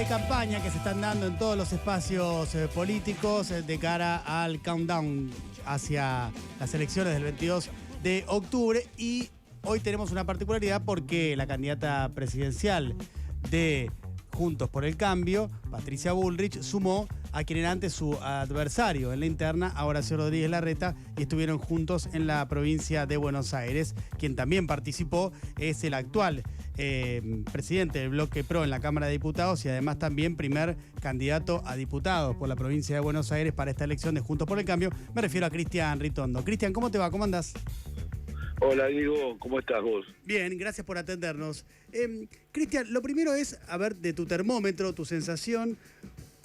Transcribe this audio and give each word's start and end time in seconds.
de 0.00 0.06
campaña 0.06 0.62
que 0.62 0.70
se 0.70 0.78
están 0.78 1.02
dando 1.02 1.26
en 1.26 1.36
todos 1.36 1.58
los 1.58 1.74
espacios 1.74 2.54
eh, 2.54 2.68
políticos 2.68 3.50
eh, 3.50 3.60
de 3.60 3.78
cara 3.78 4.16
al 4.16 4.62
countdown 4.62 5.30
hacia 5.66 6.30
las 6.58 6.72
elecciones 6.72 7.12
del 7.12 7.24
22 7.24 7.68
de 8.02 8.24
octubre. 8.26 8.86
Y 8.96 9.28
hoy 9.62 9.80
tenemos 9.80 10.10
una 10.10 10.24
particularidad 10.24 10.82
porque 10.86 11.36
la 11.36 11.46
candidata 11.46 12.10
presidencial 12.14 12.94
de 13.50 13.90
Juntos 14.32 14.70
por 14.70 14.86
el 14.86 14.96
Cambio, 14.96 15.50
Patricia 15.70 16.12
Bullrich, 16.12 16.62
sumó 16.62 17.06
a 17.32 17.44
quien 17.44 17.58
era 17.58 17.70
antes 17.70 17.92
su 17.92 18.14
adversario 18.14 19.12
en 19.12 19.20
la 19.20 19.26
interna, 19.26 19.68
a 19.68 19.84
Horacio 19.86 20.16
Rodríguez 20.16 20.50
Larreta, 20.50 20.94
y 21.16 21.22
estuvieron 21.22 21.58
juntos 21.58 22.08
en 22.12 22.26
la 22.26 22.46
provincia 22.48 23.06
de 23.06 23.16
Buenos 23.16 23.54
Aires. 23.54 23.94
Quien 24.18 24.36
también 24.36 24.66
participó 24.66 25.32
es 25.58 25.84
el 25.84 25.94
actual 25.94 26.42
eh, 26.76 27.42
presidente 27.52 27.98
del 27.98 28.10
bloque 28.10 28.44
PRO 28.44 28.64
en 28.64 28.70
la 28.70 28.80
Cámara 28.80 29.06
de 29.06 29.12
Diputados 29.12 29.64
y 29.64 29.68
además 29.68 29.98
también 29.98 30.36
primer 30.36 30.76
candidato 31.00 31.62
a 31.66 31.76
diputado 31.76 32.38
por 32.38 32.48
la 32.48 32.56
provincia 32.56 32.94
de 32.94 33.00
Buenos 33.00 33.32
Aires 33.32 33.52
para 33.52 33.70
esta 33.70 33.84
elección 33.84 34.14
de 34.14 34.20
Juntos 34.20 34.48
por 34.48 34.58
el 34.58 34.64
Cambio. 34.64 34.90
Me 35.14 35.22
refiero 35.22 35.46
a 35.46 35.50
Cristian 35.50 36.00
Ritondo. 36.00 36.44
Cristian, 36.44 36.72
¿cómo 36.72 36.90
te 36.90 36.98
va? 36.98 37.10
¿Cómo 37.10 37.24
andás? 37.24 37.54
Hola 38.62 38.88
Diego, 38.88 39.38
¿cómo 39.38 39.58
estás 39.58 39.82
vos? 39.82 40.04
Bien, 40.26 40.58
gracias 40.58 40.86
por 40.86 40.98
atendernos. 40.98 41.64
Eh, 41.92 42.28
Cristian, 42.52 42.92
lo 42.92 43.00
primero 43.00 43.32
es, 43.32 43.58
a 43.68 43.78
ver, 43.78 43.96
de 43.96 44.12
tu 44.12 44.26
termómetro, 44.26 44.92
tu 44.92 45.06
sensación, 45.06 45.78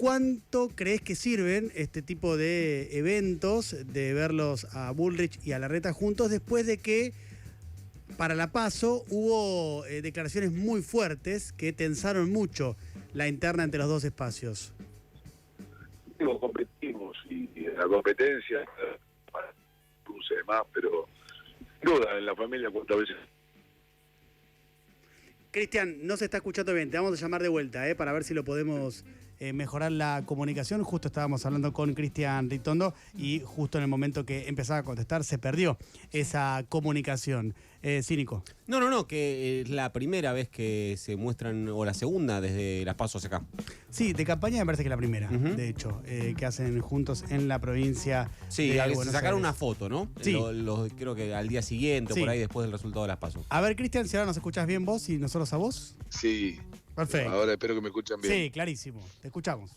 ¿cuánto 0.05 0.69
crees 0.75 1.01
que 1.01 1.15
sirven 1.15 1.71
este 1.73 2.03
tipo 2.03 2.37
de 2.37 2.95
eventos, 2.95 3.75
de 3.91 4.13
verlos 4.13 4.67
a 4.75 4.91
Bullrich 4.91 5.43
y 5.43 5.53
a 5.53 5.57
Larreta 5.57 5.93
juntos, 5.93 6.29
después 6.29 6.67
de 6.67 6.77
que 6.77 7.11
para 8.15 8.35
la 8.35 8.51
PASO 8.51 9.03
hubo 9.09 9.83
eh, 9.87 10.03
declaraciones 10.03 10.51
muy 10.51 10.83
fuertes 10.83 11.53
que 11.53 11.73
tensaron 11.73 12.31
mucho 12.31 12.77
la 13.15 13.27
interna 13.27 13.63
entre 13.63 13.79
los 13.79 13.89
dos 13.89 14.03
espacios? 14.03 14.73
Digo, 16.19 16.39
competimos 16.39 17.17
y, 17.27 17.49
y 17.55 17.61
la 17.75 17.87
competencia, 17.87 18.61
eh, 18.61 18.97
puse 20.03 20.35
más, 20.45 20.61
pero 20.71 21.07
duda 21.81 22.15
en 22.15 22.27
la 22.27 22.35
familia 22.35 22.69
cuántas 22.69 22.97
veces 22.99 23.15
Cristian, 25.49 26.05
no 26.05 26.17
se 26.17 26.25
está 26.25 26.37
escuchando 26.37 26.73
bien, 26.73 26.91
te 26.91 26.97
vamos 26.97 27.17
a 27.17 27.25
llamar 27.25 27.41
de 27.41 27.47
vuelta 27.47 27.89
eh, 27.89 27.95
para 27.95 28.11
ver 28.13 28.23
si 28.23 28.33
lo 28.33 28.43
podemos 28.43 29.03
eh, 29.39 29.53
mejorar 29.53 29.91
la 29.91 30.23
comunicación. 30.25 30.83
Justo 30.83 31.07
estábamos 31.07 31.45
hablando 31.45 31.73
con 31.73 31.93
Cristian 31.93 32.49
Ritondo 32.49 32.93
y 33.17 33.41
justo 33.45 33.77
en 33.77 33.83
el 33.83 33.89
momento 33.89 34.25
que 34.25 34.47
empezaba 34.47 34.79
a 34.79 34.83
contestar 34.83 35.23
se 35.23 35.37
perdió 35.37 35.77
esa 36.11 36.63
comunicación. 36.69 37.53
Eh, 37.87 38.01
cínico. 38.01 38.43
No, 38.65 38.79
no, 38.79 38.89
no, 38.89 39.05
que 39.05 39.61
es 39.61 39.69
la 39.69 39.93
primera 39.93 40.33
vez 40.33 40.49
que 40.49 40.95
se 40.97 41.17
muestran, 41.17 41.67
o 41.69 41.85
la 41.85 41.93
segunda 41.93 42.41
desde 42.41 42.83
las 42.83 42.95
pasos 42.95 43.23
acá. 43.25 43.43
Sí, 43.91 44.11
de 44.13 44.25
campaña 44.25 44.57
me 44.57 44.65
parece 44.65 44.81
que 44.81 44.89
la 44.89 44.97
primera, 44.97 45.27
de 45.29 45.69
hecho, 45.69 46.01
eh, 46.07 46.33
que 46.35 46.47
hacen 46.47 46.79
juntos 46.81 47.23
en 47.29 47.47
la 47.47 47.59
provincia. 47.59 48.31
Sí, 48.47 48.69
de 48.69 48.77
Buenos 48.95 49.13
sacaron 49.13 49.37
Aires. 49.37 49.49
una 49.49 49.53
foto, 49.53 49.87
¿no? 49.87 50.09
Sí. 50.19 50.31
Lo- 50.31 50.51
lo- 50.51 50.87
creo 50.97 51.13
que 51.13 51.35
al 51.35 51.47
día 51.47 51.61
siguiente, 51.61 52.13
o 52.13 52.15
Sí. 52.15 52.21
por 52.21 52.29
ahí 52.29 52.39
después 52.39 52.63
del 52.63 52.71
resultado 52.71 53.03
de 53.03 53.09
las 53.09 53.17
pasos. 53.17 53.45
A 53.49 53.61
ver, 53.61 53.75
Cristian, 53.75 54.07
si 54.07 54.17
ahora 54.17 54.25
nos 54.25 54.37
escuchas 54.37 54.65
bien 54.65 54.83
vos 54.83 55.07
y 55.09 55.19
nosotros 55.19 55.53
a 55.53 55.57
vos. 55.57 55.95
Sí, 56.09 56.57
Perfecto. 56.95 57.31
ahora 57.31 57.51
espero 57.53 57.75
que 57.75 57.81
me 57.81 57.87
escuchan 57.87 58.21
bien. 58.21 58.33
Sí, 58.33 58.51
clarísimo. 58.51 59.05
Te 59.21 59.27
escuchamos. 59.27 59.71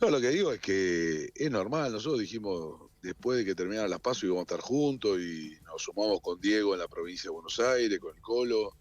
No, 0.00 0.08
lo 0.08 0.20
que 0.20 0.30
digo 0.30 0.50
es 0.52 0.60
que 0.60 1.30
es 1.34 1.50
normal, 1.50 1.92
nosotros 1.92 2.20
dijimos 2.20 2.90
después 3.02 3.38
de 3.38 3.44
que 3.44 3.54
terminaran 3.54 3.90
las 3.90 4.00
pasos 4.00 4.24
íbamos 4.24 4.40
a 4.40 4.54
estar 4.54 4.60
juntos 4.60 5.20
y 5.20 5.52
nos 5.64 5.82
sumamos 5.82 6.20
con 6.22 6.40
Diego 6.40 6.72
en 6.72 6.80
la 6.80 6.88
provincia 6.88 7.28
de 7.28 7.34
Buenos 7.34 7.58
Aires, 7.60 7.98
con 7.98 8.16
el 8.16 8.22
Colo, 8.22 8.72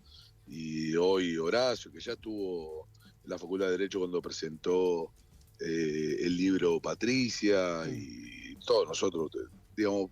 y 0.47 0.95
hoy 0.95 1.37
Horacio, 1.37 1.91
que 1.91 1.99
ya 1.99 2.13
estuvo 2.13 2.87
en 3.23 3.29
la 3.29 3.37
Facultad 3.37 3.65
de 3.65 3.73
Derecho 3.73 3.99
cuando 3.99 4.21
presentó 4.21 5.13
eh, 5.59 6.17
el 6.21 6.37
libro 6.37 6.79
Patricia, 6.79 7.83
y 7.89 8.55
todos 8.65 8.87
nosotros, 8.87 9.29
digamos, 9.75 10.11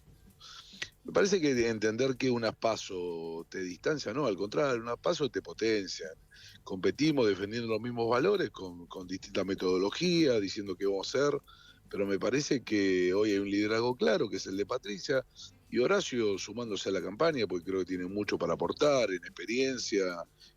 me 1.08 1.14
parece 1.14 1.40
que 1.40 1.56
de 1.56 1.70
entender 1.70 2.18
que 2.18 2.30
unas 2.30 2.54
pasos 2.54 3.48
te 3.48 3.62
distancia, 3.62 4.14
no, 4.14 4.26
al 4.26 4.36
contrario, 4.36 4.82
unas 4.82 4.98
pasos 4.98 5.32
te 5.32 5.42
potencian. 5.42 6.12
Competimos 6.66 7.26
defendiendo 7.26 7.70
los 7.70 7.80
mismos 7.80 8.10
valores 8.10 8.50
con, 8.50 8.88
con 8.88 9.08
distintas 9.08 9.46
metodologías, 9.46 10.42
diciendo 10.42 10.76
qué 10.76 10.86
vamos 10.86 11.16
a 11.16 11.18
hacer, 11.18 11.40
pero 11.90 12.06
me 12.06 12.20
parece 12.20 12.62
que 12.62 13.14
hoy 13.14 13.32
hay 13.32 13.38
un 13.38 13.50
liderazgo 13.50 13.96
claro, 13.96 14.30
que 14.30 14.36
es 14.36 14.48
el 14.48 14.58
de 14.58 14.66
Patricia, 14.66 15.26
y 15.70 15.80
Horacio 15.80 16.38
sumándose 16.38 16.90
a 16.90 16.92
la 16.92 17.02
campaña, 17.02 17.48
porque 17.48 17.64
creo 17.64 17.80
que 17.80 17.86
tiene 17.86 18.08
mucho 18.08 18.38
para 18.38 18.56
aportar 18.56 19.10
en 19.10 19.24
experiencia, 19.24 20.04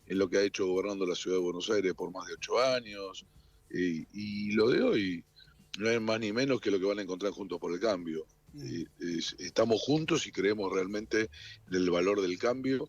en 0.06 0.18
lo 0.18 0.28
que 0.28 0.38
ha 0.38 0.42
hecho 0.42 0.66
gobernando 0.66 1.06
la 1.06 1.14
ciudad 1.14 1.36
de 1.36 1.44
Buenos 1.44 1.70
Aires 1.70 1.94
por 1.94 2.10
más 2.10 2.26
de 2.26 2.34
ocho 2.34 2.58
años, 2.58 3.24
y 3.70 4.50
lo 4.54 4.68
de 4.68 4.82
hoy 4.82 5.24
no 5.78 5.88
es 5.88 6.00
más 6.00 6.18
ni 6.18 6.32
menos 6.32 6.60
que 6.60 6.72
lo 6.72 6.80
que 6.80 6.86
van 6.86 6.98
a 6.98 7.02
encontrar 7.02 7.30
juntos 7.30 7.60
por 7.60 7.72
el 7.72 7.78
cambio. 7.78 8.26
Es- 9.00 9.36
estamos 9.38 9.80
juntos 9.80 10.26
y 10.26 10.32
creemos 10.32 10.72
realmente 10.72 11.30
en 11.68 11.74
el 11.74 11.90
valor 11.90 12.20
del 12.20 12.38
cambio, 12.38 12.88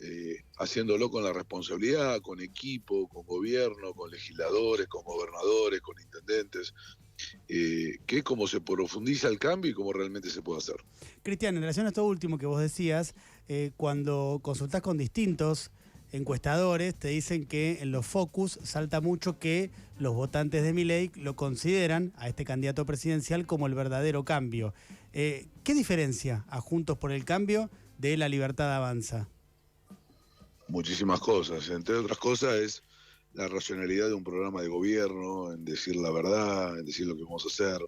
eh, 0.00 0.36
haciéndolo 0.58 1.10
con 1.10 1.22
la 1.24 1.32
responsabilidad, 1.32 2.20
con 2.20 2.40
equipo, 2.40 3.06
con 3.08 3.26
gobierno, 3.26 3.92
con 3.92 4.10
legisladores, 4.10 4.86
con 4.86 5.04
gobernadores, 5.04 5.80
con 5.80 6.00
intendentes, 6.00 6.72
eh, 7.48 7.98
que 8.06 8.18
es 8.18 8.24
como 8.24 8.46
se 8.46 8.60
profundiza 8.62 9.28
el 9.28 9.38
cambio 9.38 9.70
y 9.70 9.74
cómo 9.74 9.92
realmente 9.92 10.30
se 10.30 10.40
puede 10.40 10.58
hacer. 10.58 10.76
Cristian, 11.22 11.56
en 11.56 11.62
relación 11.62 11.84
a 11.84 11.90
esto 11.90 12.04
último 12.06 12.38
que 12.38 12.46
vos 12.46 12.60
decías, 12.60 13.14
eh, 13.48 13.72
cuando 13.76 14.38
consultás 14.42 14.80
con 14.80 14.96
distintos 14.96 15.70
encuestadores, 16.12 16.94
te 16.94 17.08
dicen 17.08 17.46
que 17.46 17.78
en 17.80 17.92
los 17.92 18.06
focus 18.06 18.58
salta 18.62 19.00
mucho 19.00 19.38
que 19.38 19.70
los 19.98 20.14
votantes 20.14 20.62
de 20.62 20.72
Milei 20.72 21.10
lo 21.16 21.36
consideran 21.36 22.12
a 22.16 22.28
este 22.28 22.44
candidato 22.44 22.86
presidencial 22.86 23.46
como 23.46 23.66
el 23.66 23.74
verdadero 23.74 24.24
cambio. 24.24 24.74
Eh, 25.12 25.46
¿Qué 25.64 25.74
diferencia 25.74 26.44
a 26.48 26.60
Juntos 26.60 26.98
por 26.98 27.12
el 27.12 27.24
Cambio 27.24 27.70
de 27.98 28.16
la 28.16 28.28
Libertad 28.28 28.74
Avanza? 28.74 29.28
muchísimas 30.70 31.20
cosas. 31.20 31.68
Entre 31.68 31.94
otras 31.94 32.18
cosas 32.18 32.54
es 32.54 32.82
la 33.34 33.48
racionalidad 33.48 34.08
de 34.08 34.14
un 34.14 34.24
programa 34.24 34.62
de 34.62 34.68
gobierno, 34.68 35.52
en 35.52 35.64
decir 35.64 35.96
la 35.96 36.10
verdad, 36.10 36.78
en 36.78 36.86
decir 36.86 37.06
lo 37.06 37.16
que 37.16 37.24
vamos 37.24 37.44
a 37.44 37.48
hacer, 37.48 37.80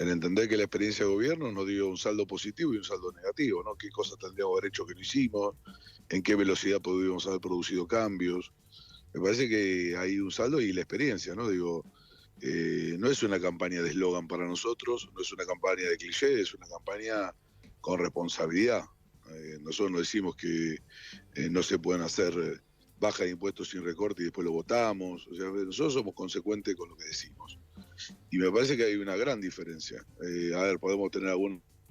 en 0.00 0.08
entender 0.08 0.48
que 0.48 0.56
la 0.56 0.62
experiencia 0.62 1.04
de 1.04 1.12
gobierno 1.12 1.52
nos 1.52 1.66
dio 1.66 1.86
un 1.86 1.98
saldo 1.98 2.26
positivo 2.26 2.72
y 2.72 2.78
un 2.78 2.84
saldo 2.84 3.12
negativo, 3.12 3.62
¿no? 3.62 3.76
Qué 3.76 3.90
cosas 3.90 4.18
tendríamos 4.18 4.54
haber 4.54 4.68
hecho 4.68 4.86
que 4.86 4.94
no 4.94 5.00
hicimos, 5.00 5.56
en 6.08 6.22
qué 6.22 6.34
velocidad 6.36 6.80
podríamos 6.80 7.26
haber 7.26 7.40
producido 7.40 7.86
cambios. 7.86 8.50
Me 9.12 9.20
parece 9.20 9.46
que 9.46 9.94
hay 9.98 10.18
un 10.18 10.30
saldo 10.30 10.58
y 10.58 10.72
la 10.72 10.80
experiencia, 10.80 11.34
¿no? 11.34 11.50
Digo, 11.50 11.84
eh, 12.40 12.96
no 12.98 13.10
es 13.10 13.22
una 13.22 13.38
campaña 13.38 13.82
de 13.82 13.90
eslogan 13.90 14.26
para 14.26 14.46
nosotros, 14.46 15.10
no 15.14 15.20
es 15.20 15.30
una 15.32 15.44
campaña 15.44 15.86
de 15.86 15.98
cliché, 15.98 16.40
es 16.40 16.54
una 16.54 16.66
campaña 16.66 17.34
con 17.82 18.00
responsabilidad. 18.00 18.84
Eh, 19.32 19.58
nosotros 19.60 19.92
no 19.92 19.98
decimos 19.98 20.34
que 20.34 20.76
eh, 21.34 21.50
no 21.50 21.62
se 21.62 21.78
pueden 21.78 22.00
hacer 22.00 22.32
eh, 22.38 22.58
baja 22.98 23.24
de 23.24 23.30
impuestos 23.30 23.68
sin 23.68 23.84
recorte 23.84 24.22
y 24.22 24.24
después 24.24 24.46
lo 24.46 24.52
votamos. 24.52 25.26
O 25.26 25.34
sea, 25.34 25.44
nosotros 25.44 25.92
somos 25.92 26.14
consecuentes 26.14 26.74
con 26.74 26.88
lo 26.88 26.96
que 26.96 27.04
decimos. 27.04 27.59
Y 28.30 28.38
me 28.38 28.50
parece 28.50 28.76
que 28.76 28.84
hay 28.84 28.96
una 28.96 29.16
gran 29.16 29.40
diferencia. 29.40 30.04
Eh, 30.26 30.52
a 30.54 30.62
ver, 30.62 30.78
podemos 30.78 31.10
tener 31.10 31.34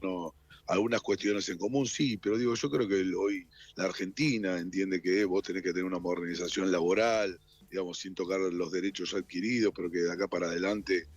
no, 0.02 0.36
algunas 0.68 1.02
cuestiones 1.02 1.48
en 1.50 1.58
común, 1.58 1.86
sí, 1.88 2.18
pero 2.18 2.38
digo, 2.38 2.54
yo 2.56 2.70
creo 2.70 2.88
que 2.88 3.14
hoy 3.16 3.48
la 3.76 3.86
Argentina 3.86 4.58
entiende 4.58 5.02
que 5.02 5.26
vos 5.26 5.44
tenés 5.44 5.64
que 5.64 5.72
tener 5.72 5.86
una 5.86 6.00
modernización 6.00 6.72
laboral, 6.72 7.40
digamos, 7.70 8.00
sin 8.00 8.16
tocar 8.16 8.40
los 8.40 8.72
derechos 8.72 9.14
adquiridos, 9.14 9.74
pero 9.76 9.90
que 9.92 10.00
de 10.00 10.12
acá 10.12 10.28
para 10.28 10.48
adelante 10.48 11.08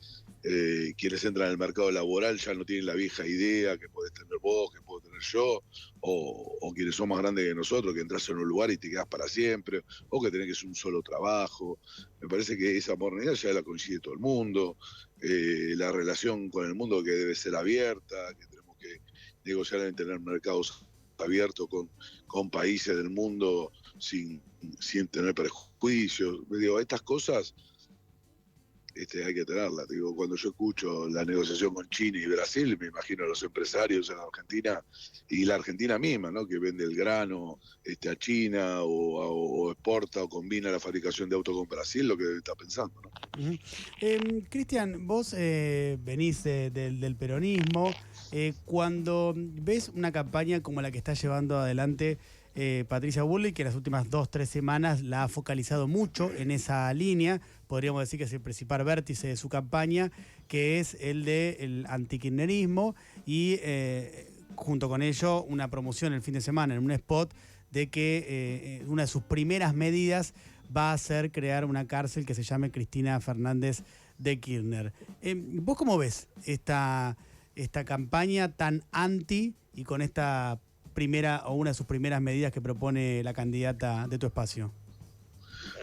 eh, 0.44 0.92
quienes 0.98 1.24
entran 1.24 1.48
al 1.48 1.58
mercado 1.58 1.90
laboral 1.92 2.36
ya 2.38 2.52
no 2.52 2.64
tienen 2.64 2.86
la 2.86 2.94
vieja 2.94 3.26
idea 3.26 3.78
que 3.78 3.88
podés 3.88 4.12
tener 4.12 4.38
vos, 4.40 4.72
que 4.72 4.82
puedo 4.82 5.00
tener 5.00 5.20
yo, 5.20 5.62
o, 6.00 6.58
o 6.60 6.72
quienes 6.74 6.96
son 6.96 7.08
más 7.08 7.18
grandes 7.18 7.46
que 7.46 7.54
nosotros, 7.54 7.94
que 7.94 8.00
entras 8.00 8.28
en 8.28 8.38
un 8.38 8.48
lugar 8.48 8.70
y 8.70 8.76
te 8.76 8.90
quedas 8.90 9.06
para 9.06 9.28
siempre, 9.28 9.82
o 10.08 10.20
que 10.20 10.30
tenés 10.30 10.46
que 10.46 10.52
hacer 10.52 10.68
un 10.68 10.74
solo 10.74 11.00
trabajo. 11.02 11.78
Me 12.20 12.28
parece 12.28 12.56
que 12.56 12.76
esa 12.76 12.96
modernidad 12.96 13.34
ya 13.34 13.52
la 13.52 13.62
coincide 13.62 14.00
todo 14.00 14.14
el 14.14 14.20
mundo, 14.20 14.76
eh, 15.22 15.74
la 15.76 15.92
relación 15.92 16.50
con 16.50 16.66
el 16.66 16.74
mundo 16.74 17.02
que 17.04 17.12
debe 17.12 17.34
ser 17.34 17.54
abierta, 17.54 18.16
que 18.38 18.46
tenemos 18.46 18.76
que 18.78 19.00
negociar 19.44 19.82
en 19.82 19.94
tener 19.94 20.18
mercados 20.20 20.84
abiertos 21.18 21.68
con, 21.68 21.88
con 22.26 22.50
países 22.50 22.96
del 22.96 23.10
mundo 23.10 23.70
sin, 23.98 24.42
sin 24.80 25.06
tener 25.06 25.34
prejuicios. 25.92 26.38
Digo, 26.50 26.80
estas 26.80 27.02
cosas 27.02 27.54
este, 28.94 29.24
hay 29.24 29.34
que 29.34 29.44
tenerlas. 29.44 29.88
Digo, 29.88 30.14
cuando 30.14 30.36
yo 30.36 30.50
escucho 30.50 31.08
la 31.08 31.24
negociación 31.24 31.72
con 31.74 31.88
China 31.88 32.18
y 32.18 32.26
Brasil, 32.26 32.76
me 32.78 32.88
imagino 32.88 33.24
a 33.24 33.28
los 33.28 33.42
empresarios 33.42 34.10
en 34.10 34.16
Argentina 34.18 34.84
y 35.28 35.44
la 35.46 35.54
Argentina 35.54 35.98
misma, 35.98 36.30
¿no? 36.30 36.46
que 36.46 36.58
vende 36.58 36.84
el 36.84 36.94
grano 36.94 37.58
este, 37.84 38.10
a 38.10 38.16
China 38.16 38.82
o, 38.82 39.72
exporta 39.72 40.22
o 40.22 40.28
combina 40.28 40.70
la 40.70 40.78
fabricación 40.78 41.28
de 41.30 41.36
autos 41.36 41.54
con 41.56 41.66
Brasil, 41.68 42.06
lo 42.06 42.16
que 42.18 42.36
está 42.36 42.54
pensando. 42.54 43.00
¿no? 43.02 43.10
Eh, 44.02 44.44
Cristian, 44.50 45.06
vos 45.06 45.34
eh, 45.38 45.96
venís 46.04 46.44
de- 46.44 46.70
del- 46.70 47.00
del 47.00 47.16
peronismo. 47.16 47.90
eh, 48.34 48.54
cuando 48.64 49.34
ves 49.36 49.90
una 49.94 50.10
campaña 50.12 50.62
como 50.62 50.80
la 50.82 50.90
que 50.90 50.96
está 50.98 51.12
llevando 51.14 51.58
adelante 51.58 52.18
eh, 52.54 52.84
Patricia 52.86 53.22
Bullrich, 53.22 53.54
que 53.54 53.62
en 53.62 53.68
las 53.68 53.74
últimas 53.74 54.10
dos, 54.10 54.30
tres 54.30 54.50
semanas 54.50 55.02
la 55.02 55.24
ha 55.24 55.28
focalizado 55.28 55.88
mucho 55.88 56.30
en 56.36 56.50
esa 56.50 56.92
línea. 56.92 57.40
Podríamos 57.66 58.02
decir 58.02 58.18
que 58.18 58.24
es 58.24 58.32
el 58.32 58.40
principal 58.40 58.84
vértice 58.84 59.28
de 59.28 59.36
su 59.36 59.48
campaña, 59.48 60.12
que 60.48 60.78
es 60.78 60.96
el 61.00 61.24
del 61.24 61.86
antikirchnerismo 61.88 62.94
y 63.24 63.56
eh, 63.62 64.28
junto 64.54 64.88
con 64.90 65.00
ello 65.00 65.42
una 65.44 65.68
promoción 65.68 66.12
el 66.12 66.20
fin 66.20 66.34
de 66.34 66.42
semana 66.42 66.74
en 66.74 66.84
un 66.84 66.90
spot 66.90 67.32
de 67.70 67.88
que 67.88 68.26
eh, 68.28 68.84
una 68.86 69.02
de 69.02 69.08
sus 69.08 69.22
primeras 69.22 69.74
medidas 69.74 70.34
va 70.76 70.92
a 70.92 70.98
ser 70.98 71.32
crear 71.32 71.64
una 71.64 71.86
cárcel 71.86 72.26
que 72.26 72.34
se 72.34 72.42
llame 72.42 72.70
Cristina 72.70 73.18
Fernández 73.20 73.82
de 74.18 74.38
Kirchner. 74.38 74.92
¿Vos 75.62 75.78
cómo 75.78 75.96
ves 75.96 76.28
esta, 76.44 77.16
esta 77.56 77.84
campaña 77.84 78.52
tan 78.52 78.84
anti 78.92 79.54
y 79.74 79.84
con 79.84 80.02
esta 80.02 80.60
primera 80.92 81.42
o 81.46 81.54
una 81.54 81.70
de 81.70 81.74
sus 81.74 81.86
primeras 81.86 82.20
medidas 82.20 82.52
que 82.52 82.60
propone 82.60 83.22
la 83.22 83.32
candidata 83.32 84.06
de 84.08 84.18
tu 84.18 84.26
espacio? 84.26 84.72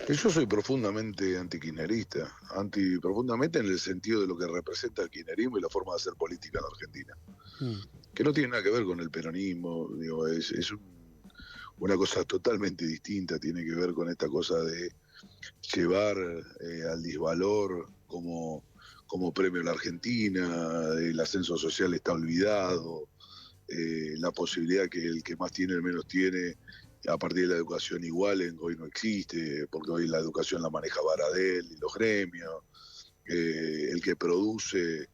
Yo 0.07 0.29
soy 0.31 0.47
profundamente 0.47 1.38
antiquinerista, 1.38 2.35
anti 2.56 2.97
profundamente 2.97 3.59
en 3.59 3.67
el 3.67 3.79
sentido 3.79 4.21
de 4.21 4.27
lo 4.27 4.35
que 4.35 4.47
representa 4.47 5.03
el 5.03 5.09
kirchnerismo 5.09 5.59
y 5.59 5.61
la 5.61 5.69
forma 5.69 5.91
de 5.94 5.97
hacer 5.97 6.13
política 6.13 6.59
en 6.59 6.65
Argentina, 6.65 7.13
mm. 7.59 8.13
que 8.15 8.23
no 8.23 8.33
tiene 8.33 8.50
nada 8.50 8.63
que 8.63 8.71
ver 8.71 8.85
con 8.85 9.00
el 9.00 9.11
peronismo, 9.11 9.88
digo, 10.00 10.27
es, 10.27 10.73
una 11.77 11.95
cosa 11.95 12.23
totalmente 12.23 12.88
distinta, 12.88 13.38
tiene 13.38 13.63
que 13.63 13.75
ver 13.75 13.94
con 13.94 14.09
esta 14.09 14.27
cosa 14.27 14.59
de 14.63 14.91
llevar 15.75 16.17
eh, 16.17 16.83
al 16.91 17.03
disvalor 17.03 17.89
como, 18.07 18.63
como 19.05 19.31
premio 19.31 19.62
a 19.62 19.65
la 19.65 19.71
Argentina, 19.71 20.89
el 20.97 21.19
ascenso 21.19 21.55
social 21.55 21.94
está 21.94 22.13
olvidado, 22.13 23.07
eh, 23.71 24.16
la 24.18 24.31
posibilidad 24.31 24.88
que 24.89 25.06
el 25.06 25.24
que 25.24 25.36
más 25.36 25.51
tiene 25.51 25.74
el 25.74 25.81
menos 25.81 26.07
tiene 26.07 26.56
a 27.07 27.18
partir 27.18 27.44
de 27.44 27.54
la 27.54 27.56
educación 27.56 28.04
igual 28.04 28.42
en 28.42 28.57
hoy 28.60 28.75
no 28.75 28.86
existe, 28.86 29.68
porque 29.68 29.92
hoy 29.92 30.07
la 30.07 30.19
educación 30.19 30.62
la 30.62 30.69
maneja 30.69 31.00
Baradel 31.01 31.66
y 31.71 31.77
los 31.77 31.94
gremios, 31.94 32.63
eh, 33.25 33.89
el 33.92 34.01
que 34.01 34.16
produce 34.16 35.07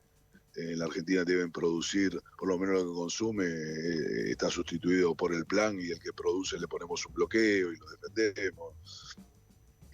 en 0.55 0.79
la 0.79 0.85
Argentina 0.85 1.23
deben 1.23 1.51
producir, 1.51 2.19
por 2.37 2.47
lo 2.47 2.57
menos 2.57 2.81
lo 2.81 2.89
que 2.89 2.95
consume, 2.95 3.45
eh, 3.45 4.31
está 4.31 4.49
sustituido 4.49 5.13
por 5.13 5.33
el 5.33 5.45
plan 5.45 5.79
y 5.79 5.91
el 5.91 5.99
que 5.99 6.13
produce 6.13 6.57
le 6.57 6.67
ponemos 6.67 7.05
un 7.05 7.13
bloqueo 7.13 7.73
y 7.73 7.77
lo 7.77 7.85
defendemos. 7.89 8.75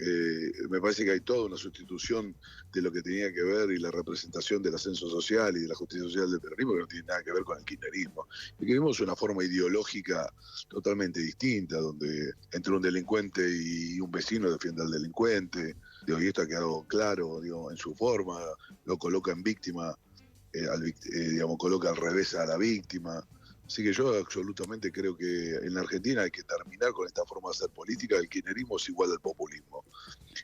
Eh, 0.03 0.51
me 0.67 0.81
parece 0.81 1.05
que 1.05 1.11
hay 1.11 1.19
toda 1.19 1.45
una 1.45 1.57
sustitución 1.57 2.35
de 2.73 2.81
lo 2.81 2.91
que 2.91 3.03
tenía 3.03 3.31
que 3.31 3.43
ver 3.43 3.69
y 3.69 3.77
la 3.77 3.91
representación 3.91 4.63
del 4.63 4.73
ascenso 4.73 5.07
social 5.07 5.55
y 5.55 5.61
de 5.61 5.67
la 5.67 5.75
justicia 5.75 6.05
social 6.05 6.31
del 6.31 6.41
peronismo 6.41 6.73
que 6.73 6.79
no 6.79 6.87
tiene 6.87 7.05
nada 7.05 7.21
que 7.21 7.31
ver 7.31 7.43
con 7.43 7.59
el 7.59 7.65
kirchnerismo. 7.65 8.27
El 8.53 8.57
kirchnerismo 8.57 8.89
es 8.89 8.99
una 8.99 9.15
forma 9.15 9.43
ideológica 9.43 10.27
totalmente 10.69 11.19
distinta, 11.19 11.77
donde 11.77 12.33
entre 12.51 12.73
un 12.73 12.81
delincuente 12.81 13.47
y 13.47 13.99
un 13.99 14.09
vecino 14.09 14.49
defiende 14.49 14.81
al 14.81 14.89
delincuente, 14.89 15.75
y 16.07 16.27
esto 16.27 16.41
ha 16.41 16.47
quedado 16.47 16.83
claro 16.87 17.39
digo, 17.41 17.69
en 17.69 17.77
su 17.77 17.93
forma, 17.93 18.39
lo 18.85 18.97
coloca 18.97 19.31
en 19.31 19.43
víctima, 19.43 19.95
eh, 20.51 20.65
eh, 21.13 21.29
digamos, 21.29 21.57
coloca 21.57 21.89
al 21.89 21.97
revés 21.97 22.33
a 22.33 22.45
la 22.45 22.57
víctima. 22.57 23.23
Así 23.71 23.85
que 23.85 23.93
yo 23.93 24.13
absolutamente 24.19 24.91
creo 24.91 25.15
que 25.15 25.55
en 25.55 25.73
la 25.73 25.79
Argentina 25.79 26.23
hay 26.23 26.29
que 26.29 26.43
terminar 26.43 26.91
con 26.91 27.07
esta 27.07 27.23
forma 27.23 27.47
de 27.47 27.51
hacer 27.51 27.69
política. 27.69 28.17
El 28.17 28.27
kirchnerismo 28.27 28.75
es 28.75 28.89
igual 28.89 29.13
al 29.13 29.21
populismo. 29.21 29.85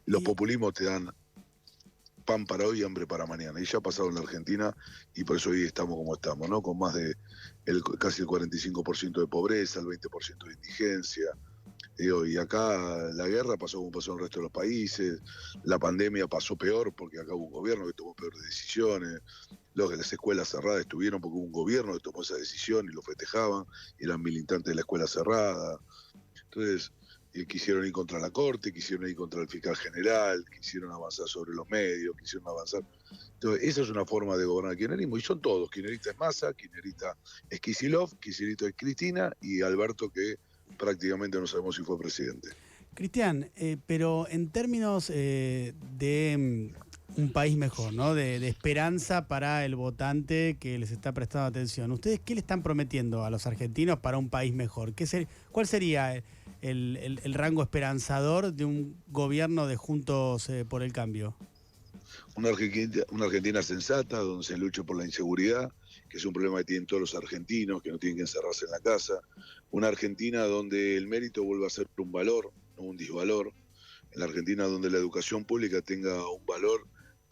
Los 0.06 0.24
populismos 0.24 0.74
te 0.74 0.85
dan 0.85 1.13
pan 2.24 2.45
para 2.45 2.65
hoy 2.65 2.79
y 2.79 2.83
hambre 2.85 3.06
para 3.06 3.25
mañana. 3.25 3.59
Y 3.59 3.65
ya 3.65 3.79
ha 3.79 3.81
pasado 3.81 4.07
en 4.07 4.15
la 4.15 4.21
Argentina 4.21 4.74
y 5.13 5.25
por 5.25 5.35
eso 5.35 5.50
hoy 5.50 5.65
estamos 5.65 5.97
como 5.97 6.15
estamos, 6.15 6.47
¿no? 6.50 6.62
Con 6.62 6.79
más 6.79 6.94
de 6.94 7.15
el, 7.65 7.83
casi 8.00 8.21
el 8.21 8.29
45% 8.29 9.19
de 9.19 9.27
pobreza, 9.27 9.81
el 9.81 9.88
20% 9.88 10.45
de 10.45 10.53
indigencia. 10.53 11.25
Y 12.00 12.38
acá 12.38 12.78
la 13.14 13.28
guerra 13.28 13.58
pasó 13.58 13.80
como 13.80 13.92
pasó 13.92 14.12
en 14.12 14.18
el 14.18 14.24
resto 14.24 14.40
de 14.40 14.44
los 14.44 14.52
países, 14.52 15.22
la 15.64 15.80
pandemia 15.80 16.28
pasó 16.28 16.56
peor 16.56 16.94
porque 16.94 17.20
acá 17.20 17.34
hubo 17.34 17.46
un 17.46 17.52
gobierno 17.52 17.88
que 17.88 17.94
tomó 17.94 18.14
peores 18.14 18.42
decisiones, 18.44 19.20
los 19.74 19.90
de 19.90 19.98
las 19.98 20.12
escuelas 20.12 20.50
cerradas 20.50 20.82
estuvieron 20.82 21.20
porque 21.22 21.38
hubo 21.38 21.46
un 21.46 21.52
gobierno 21.52 21.94
que 21.94 22.00
tomó 22.00 22.22
esa 22.22 22.36
decisión 22.36 22.86
y 22.86 22.94
lo 22.94 23.02
festejaban, 23.02 23.66
eran 24.00 24.22
militantes 24.22 24.70
de 24.70 24.76
la 24.76 24.82
escuela 24.82 25.08
cerrada. 25.08 25.80
Entonces, 26.46 26.92
eh, 27.34 27.46
quisieron 27.46 27.86
ir 27.86 27.92
contra 27.92 28.20
la 28.20 28.32
Corte, 28.32 28.74
quisieron 28.74 29.08
ir 29.08 29.16
contra 29.16 29.42
el 29.42 29.48
fiscal 29.48 29.76
general, 29.76 30.44
quisieron 30.50 30.92
avanzar 30.92 31.28
sobre 31.28 31.54
los 31.54 31.70
medios, 31.70 32.16
quisieron 32.18 32.48
avanzar. 32.48 32.84
Entonces, 33.34 33.64
esa 33.64 33.82
es 33.82 33.90
una 33.90 34.06
forma 34.06 34.38
de 34.38 34.46
gobernar 34.46 34.72
el 34.72 34.78
kirchnerismo, 34.80 35.18
y 35.18 35.22
son 35.22 35.42
todos. 35.42 35.70
Kirchnerista 35.70 36.12
es 36.12 36.18
Massa, 36.18 36.54
Kirchnerista 36.54 37.16
es 37.50 37.60
Kisilov, 37.60 38.18
Kirchnerista 38.20 38.68
es 38.68 38.74
Cristina, 38.76 39.32
y 39.42 39.62
Alberto 39.62 40.10
que 40.10 40.38
prácticamente 40.78 41.40
no 41.40 41.48
sabemos 41.48 41.75
si 41.75 41.84
fue 41.84 41.98
presidente. 41.98 42.50
Cristian, 42.94 43.52
eh, 43.56 43.78
pero 43.86 44.28
en 44.28 44.50
términos 44.50 45.12
eh, 45.14 45.74
de 45.98 46.74
mm, 46.75 47.22
un 47.22 47.31
país 47.31 47.56
mejor, 47.56 47.94
¿no? 47.94 48.14
De, 48.16 48.48
esperanza 48.48 49.28
para 49.28 49.66
el 49.66 49.75
votante 49.75 50.58
que 50.60 50.78
les 50.80 50.92
está 50.92 51.14
prestando 51.14 51.48
atención. 51.48 51.92
¿Ustedes 51.92 52.19
qué 52.19 52.34
le 52.36 52.40
están 52.40 52.64
prometiendo 52.64 53.24
a 53.24 53.30
los 53.30 53.46
argentinos 53.46 54.00
para 54.00 54.18
un 54.18 54.30
país 54.30 54.54
mejor? 54.54 54.94
¿Qué 54.94 55.28
¿Cuál 55.52 55.68
sería 55.68 56.24
el, 56.62 57.34
rango 57.34 57.63
esperanzador 57.63 58.54
de 58.54 58.66
un 58.66 58.96
gobierno 59.08 59.68
de 59.68 59.75
Juntos 59.75 60.50
eh, 60.50 60.66
por 60.66 60.84
el 60.84 60.92
Cambio? 60.92 61.36
Una 62.36 62.50
Argentina, 62.50 63.04
una 63.12 63.25
Argentina 63.25 63.62
sensata, 63.63 64.18
donde 64.18 64.44
se 64.44 64.58
luche 64.58 64.84
por 64.84 64.98
la 64.98 65.06
inseguridad, 65.06 65.72
que 66.09 66.18
es 66.18 66.25
un 66.25 66.33
problema 66.33 66.59
que 66.59 66.65
tienen 66.65 66.88
todos 66.88 67.01
los 67.01 67.15
argentinos, 67.15 67.81
que 67.81 67.92
no 67.92 68.00
tienen 68.00 68.18
que 68.18 68.24
encerrarse 68.24 68.65
en 68.65 68.71
la 68.71 68.80
casa. 68.80 69.19
Una 69.71 69.88
Argentina 69.88 70.44
donde 70.44 70.95
el 70.95 71.07
mérito 71.07 71.44
vuelva 71.44 71.68
a 71.68 71.69
ser 71.69 71.88
un 71.98 72.12
valor, 72.12 72.51
no 72.77 72.83
un 72.83 72.98
disvalor. 72.98 73.54
En 74.12 74.19
la 74.19 74.25
Argentina 74.25 74.65
donde 74.65 74.89
la 74.89 74.98
educación 74.98 75.45
pública 75.45 75.81
tenga 75.81 76.30
un 76.31 76.45
valor 76.45 76.88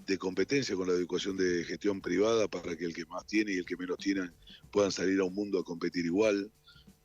de 0.06 0.18
competencia 0.18 0.76
con 0.76 0.88
la 0.88 0.94
educación 0.94 1.38
de 1.38 1.64
gestión 1.64 2.02
privada 2.02 2.48
para 2.48 2.76
que 2.76 2.86
el 2.86 2.94
que 2.94 3.06
más 3.06 3.26
tiene 3.26 3.54
y 3.54 3.58
el 3.58 3.66
que 3.66 3.78
menos 3.78 3.98
tiene 3.98 4.30
puedan 4.72 4.92
salir 4.92 5.20
a 5.20 5.24
un 5.24 5.34
mundo 5.34 5.60
a 5.60 5.64
competir 5.64 6.06
igual. 6.06 6.52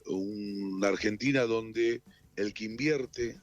Una 0.06 0.88
Argentina 0.88 1.43
donde 1.43 2.02
el 2.37 2.52
que 2.52 2.64
invierte 2.64 3.40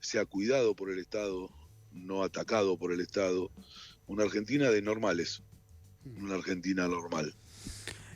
sea 0.00 0.24
cuidado 0.24 0.74
por 0.74 0.90
el 0.90 0.98
Estado, 0.98 1.50
no 1.92 2.22
atacado 2.22 2.78
por 2.78 2.92
el 2.92 3.00
Estado. 3.00 3.50
Una 4.06 4.24
Argentina 4.24 4.70
de 4.70 4.82
normales, 4.82 5.42
una 6.04 6.34
Argentina 6.34 6.86
normal. 6.88 7.34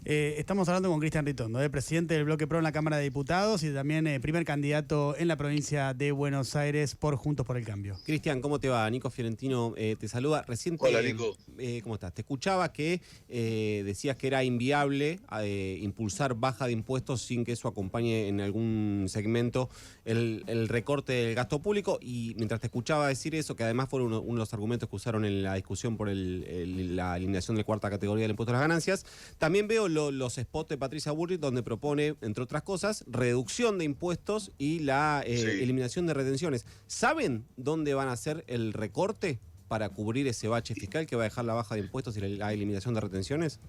Eh, 0.06 0.37
estamos 0.38 0.67
hablando 0.69 0.88
con 0.88 0.99
Cristian 0.99 1.26
Ritondo, 1.26 1.62
eh, 1.62 1.69
presidente 1.69 2.14
del 2.14 2.25
Bloque 2.25 2.47
Pro 2.47 2.56
en 2.56 2.64
la 2.64 2.73
Cámara 2.73 2.97
de 2.97 3.02
Diputados 3.02 3.62
y 3.62 3.70
también 3.70 4.06
eh, 4.06 4.19
primer 4.19 4.47
candidato 4.47 5.14
en 5.19 5.29
la 5.29 5.37
provincia 5.37 5.93
de 5.93 6.11
Buenos 6.11 6.56
Aires 6.56 6.94
por 6.94 7.17
Juntos 7.17 7.44
por 7.44 7.58
el 7.58 7.67
Cambio. 7.67 7.99
Cristian, 8.06 8.41
¿cómo 8.41 8.58
te 8.58 8.70
va? 8.70 8.88
Nico 8.88 9.11
Fiorentino 9.11 9.75
te 9.76 10.08
saluda. 10.08 10.43
Reciente, 10.49 10.87
Hola, 10.87 11.02
Nico. 11.02 11.37
¿Cómo 11.83 11.95
estás? 11.97 12.14
Te 12.14 12.23
escuchaba 12.23 12.73
que 12.73 13.02
decías 13.28 14.16
que 14.16 14.26
era 14.26 14.42
inviable 14.42 15.21
impulsar 15.80 16.35
baja 16.35 16.66
de 16.66 16.73
impuestos 16.73 17.21
sin 17.23 17.45
que 17.45 17.52
eso 17.52 17.69
acompañe 17.69 18.28
en 18.28 18.40
algún 18.40 19.07
segmento 19.09 19.69
el, 20.04 20.69
recorte 20.69 21.12
del 21.12 21.35
gasto 21.35 21.61
público 21.61 21.99
y 22.00 22.35
mientras 22.37 22.61
te 22.61 22.69
escuchaba 22.69 23.09
decir 23.09 23.35
eso, 23.35 23.54
que 23.54 23.64
además 23.64 23.88
fue 23.88 24.02
uno, 24.02 24.23
de 24.23 24.33
los 24.33 24.54
argumentos 24.54 24.88
que 24.88 24.97
usaron 24.97 25.25
en 25.25 25.42
la 25.42 25.54
discusión 25.54 25.97
por 25.97 26.09
la 26.09 27.16
eliminación 27.16 27.57
de 27.57 27.64
cuarta 27.64 27.90
categoría 27.90 28.23
del 28.23 28.30
impuesto 28.30 28.52
a 28.52 28.54
las 28.54 28.62
ganancias, 28.62 29.04
también 29.38 29.69
veo 29.69 29.89
los 29.90 30.35
spots 30.35 30.68
de 30.68 30.78
Patricia 30.78 31.12
Burrich 31.12 31.40
donde 31.40 31.62
propone, 31.62 32.16
entre 32.20 32.42
otras 32.42 32.62
cosas, 32.62 33.04
reducción 33.06 33.78
de 33.78 33.85
impuestos 33.85 34.52
y 34.59 34.80
la 34.80 35.23
eh, 35.26 35.62
eliminación 35.62 36.06
de 36.06 36.14
retenciones. 36.14 36.66
¿Saben 36.87 37.44
dónde 37.56 37.94
van 37.94 38.09
a 38.09 38.12
hacer 38.12 38.44
el 38.47 38.73
recorte 38.73 39.38
para 39.68 39.88
cubrir 39.88 40.26
ese 40.26 40.49
bache 40.49 40.75
fiscal 40.75 41.06
que 41.06 41.16
va 41.16 41.23
a 41.23 41.25
dejar 41.25 41.44
la 41.44 41.54
baja 41.54 41.75
de 41.75 41.82
impuestos 41.82 42.16
y 42.16 42.20
la, 42.20 42.52
eliminación 42.52 42.94
de 42.94 43.00
retenciones? 43.00 43.61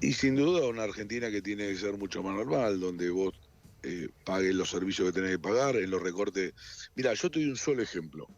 Y 0.00 0.12
sin 0.12 0.36
duda 0.36 0.66
una 0.68 0.84
Argentina 0.84 1.30
que 1.30 1.42
tiene 1.42 1.68
que 1.68 1.76
ser 1.76 1.98
mucho 1.98 2.22
más 2.22 2.34
normal, 2.34 2.80
donde 2.80 3.10
vos 3.10 3.34
eh, 3.82 4.08
pagues 4.24 4.54
los 4.54 4.70
servicios 4.70 5.08
que 5.08 5.12
tenés 5.12 5.32
que 5.32 5.38
pagar, 5.38 5.76
en 5.76 5.90
los 5.90 6.02
recortes. 6.02 6.54
Mira, 6.94 7.12
yo 7.14 7.30
te 7.30 7.40
doy 7.40 7.50
un 7.50 7.56
solo 7.56 7.82
ejemplo. 7.82 8.28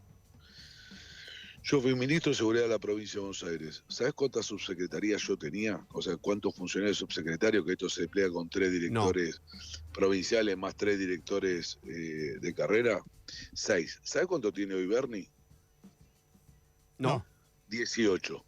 Yo 1.63 1.79
fui 1.79 1.93
ministro 1.93 2.31
de 2.31 2.37
Seguridad 2.37 2.63
de 2.63 2.69
la 2.69 2.79
provincia 2.79 3.15
de 3.15 3.19
Buenos 3.19 3.43
Aires. 3.43 3.83
¿Sabes 3.87 4.13
cuántas 4.13 4.47
subsecretarías 4.47 5.21
yo 5.21 5.37
tenía? 5.37 5.85
O 5.93 6.01
sea, 6.01 6.17
cuántos 6.17 6.55
funcionarios 6.55 6.97
subsecretarios, 6.97 7.63
que 7.63 7.73
esto 7.73 7.87
se 7.87 8.03
emplea 8.03 8.29
con 8.31 8.49
tres 8.49 8.71
directores 8.71 9.39
provinciales 9.93 10.57
más 10.57 10.75
tres 10.75 10.97
directores 10.97 11.79
eh, 11.83 12.39
de 12.41 12.53
carrera. 12.55 13.03
Seis. 13.53 13.99
¿Sabes 14.03 14.27
cuánto 14.27 14.51
tiene 14.51 14.73
hoy 14.73 14.87
Bernie? 14.87 15.29
No. 16.97 17.23
Dieciocho. 17.67 18.43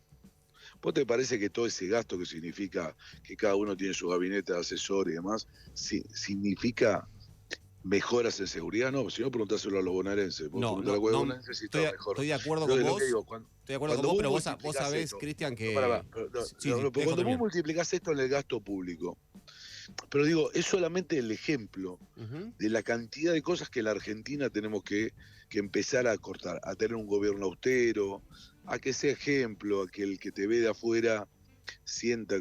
¿Vos 0.81 0.93
te 0.93 1.05
parece 1.05 1.39
que 1.39 1.49
todo 1.49 1.67
ese 1.67 1.87
gasto 1.87 2.17
que 2.17 2.25
significa 2.25 2.95
que 3.23 3.37
cada 3.37 3.55
uno 3.55 3.77
tiene 3.77 3.93
su 3.93 4.09
gabinete 4.09 4.53
de 4.53 4.59
asesor 4.59 5.09
y 5.09 5.13
demás, 5.13 5.47
significa 5.75 7.07
mejoras 7.83 8.39
en 8.39 8.47
seguridad, 8.47 8.91
no, 8.91 9.09
si 9.09 9.21
no 9.21 9.29
preguntáselo 9.29 9.77
a 9.77 9.81
los 9.81 9.93
bonaerenses. 9.93 10.49
No, 10.51 10.81
no, 10.81 10.95
no 10.97 11.35
estoy, 11.35 11.83
mejor. 11.83 12.15
estoy 12.15 12.27
de 12.27 12.33
acuerdo 12.33 12.67
con 12.67 12.81
vos. 12.83 13.01
estoy 13.01 13.43
de 13.67 13.75
acuerdo 13.75 13.95
con 13.97 14.05
vos, 14.05 14.15
pero 14.17 14.29
vos, 14.29 14.43
vos 14.61 14.75
sabés, 14.75 15.13
Cristian, 15.13 15.55
que... 15.55 15.73
cuando 15.73 17.23
vos 17.23 17.37
multiplicás 17.37 17.93
esto 17.93 18.11
en 18.11 18.19
el 18.19 18.29
gasto 18.29 18.61
público 18.61 19.17
Pero 20.09 20.25
digo, 20.25 20.51
es 20.53 20.65
solamente 20.65 21.17
el 21.17 21.31
ejemplo 21.31 21.99
de 22.57 22.69
la 22.69 22.83
cantidad 22.83 23.33
de 23.33 23.41
cosas 23.41 23.69
que 23.69 23.83
la 23.83 23.91
Argentina 23.91 24.49
tenemos 24.49 24.83
que, 24.83 25.13
que 25.49 25.59
empezar 25.59 26.07
a 26.07 26.17
cortar, 26.17 26.61
a 26.63 26.75
tener 26.75 26.95
un 26.95 27.05
gobierno 27.05 27.45
austero, 27.45 28.23
a 28.65 28.79
que 28.79 28.93
sea 28.93 29.11
ejemplo, 29.11 29.83
a 29.83 29.87
que 29.87 30.03
el 30.03 30.19
que 30.19 30.31
te 30.31 30.47
ve 30.47 30.59
de 30.59 30.69
afuera 30.69 31.27
sienta 31.83 32.37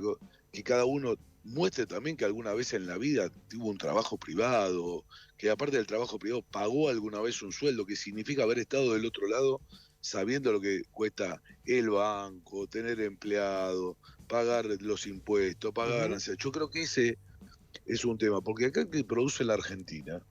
que 0.52 0.62
cada 0.62 0.84
uno 0.84 1.16
muestre 1.44 1.86
también 1.86 2.16
que 2.16 2.24
alguna 2.24 2.52
vez 2.52 2.72
en 2.72 2.86
la 2.86 2.98
vida 2.98 3.30
tuvo 3.48 3.68
un 3.68 3.78
trabajo 3.78 4.16
privado, 4.16 5.04
que 5.42 5.50
aparte 5.50 5.76
del 5.76 5.88
trabajo 5.88 6.20
privado 6.20 6.42
pagó 6.42 6.88
alguna 6.88 7.20
vez 7.20 7.42
un 7.42 7.50
sueldo, 7.50 7.84
que 7.84 7.96
significa 7.96 8.44
haber 8.44 8.60
estado 8.60 8.92
del 8.94 9.04
otro 9.04 9.26
lado 9.26 9.60
sabiendo 10.00 10.52
lo 10.52 10.60
que 10.60 10.84
cuesta 10.92 11.42
el 11.64 11.90
banco, 11.90 12.68
tener 12.68 13.00
empleado, 13.00 13.96
pagar 14.28 14.66
los 14.66 15.04
impuestos, 15.08 15.72
pagar... 15.72 16.16
Yo 16.38 16.52
creo 16.52 16.70
que 16.70 16.82
ese 16.82 17.18
es 17.86 18.04
un 18.04 18.18
tema, 18.18 18.40
porque 18.40 18.66
acá 18.66 18.88
que 18.88 19.02
produce 19.02 19.42
la 19.42 19.54
Argentina, 19.54 20.24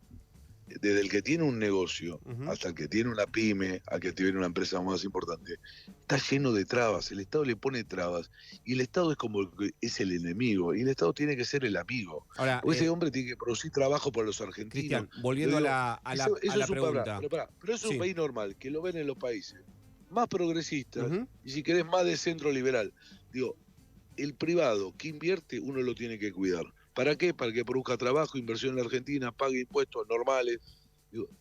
desde 0.79 1.01
el 1.01 1.09
que 1.09 1.21
tiene 1.21 1.43
un 1.43 1.59
negocio 1.59 2.21
hasta 2.47 2.69
el 2.69 2.75
que 2.75 2.87
tiene 2.87 3.09
una 3.09 3.25
pyme, 3.25 3.81
al 3.87 3.99
que 3.99 4.13
tiene 4.13 4.37
una 4.37 4.47
empresa 4.47 4.81
más 4.81 5.03
importante, 5.03 5.55
está 6.01 6.17
lleno 6.17 6.51
de 6.51 6.65
trabas. 6.65 7.11
El 7.11 7.19
Estado 7.19 7.45
le 7.45 7.55
pone 7.55 7.83
trabas 7.83 8.31
y 8.63 8.73
el 8.73 8.81
Estado 8.81 9.11
es 9.11 9.17
como 9.17 9.49
que 9.55 9.71
es 9.81 9.99
el 9.99 10.11
enemigo 10.11 10.75
y 10.75 10.81
el 10.81 10.89
Estado 10.89 11.13
tiene 11.13 11.35
que 11.35 11.45
ser 11.45 11.65
el 11.65 11.77
amigo. 11.77 12.27
Ahora, 12.37 12.61
ese 12.65 12.85
eh, 12.85 12.89
hombre 12.89 13.11
tiene 13.11 13.29
que 13.29 13.37
producir 13.37 13.71
trabajo 13.71 14.11
para 14.11 14.27
los 14.27 14.39
argentinos. 14.41 14.71
Cristian, 14.71 15.09
volviendo 15.21 15.57
a 15.57 15.61
la, 15.61 15.93
a 15.93 16.15
la, 16.15 16.27
pregunta. 16.67 17.19
pero, 17.59 17.73
es 17.73 17.83
un 17.83 17.97
país 17.97 18.15
normal, 18.15 18.55
que 18.57 18.69
lo 18.69 18.81
ven 18.81 18.97
en 18.97 19.07
los 19.07 19.17
países 19.17 19.59
más 20.11 20.27
progresistas 20.27 21.09
y 21.43 21.49
si 21.49 21.63
querés 21.63 21.85
más 21.85 22.05
de 22.05 22.17
centro 22.17 22.51
liberal. 22.51 22.93
Digo, 23.31 23.55
el 24.17 24.35
privado 24.35 24.93
que 24.97 25.07
invierte 25.07 25.59
uno 25.59 25.81
lo 25.81 25.95
tiene 25.95 26.19
que 26.19 26.31
cuidar. 26.31 26.65
¿Para 26.93 27.15
qué? 27.17 27.33
Para 27.33 27.53
que 27.53 27.65
produzca 27.65 27.98
trabajo, 27.98 28.38
inversión 28.38 28.71
en 28.71 28.77
la 28.77 28.83
Argentina, 28.83 29.31
pague 29.31 29.62
impuestos 29.62 30.05
normales, 30.07 30.60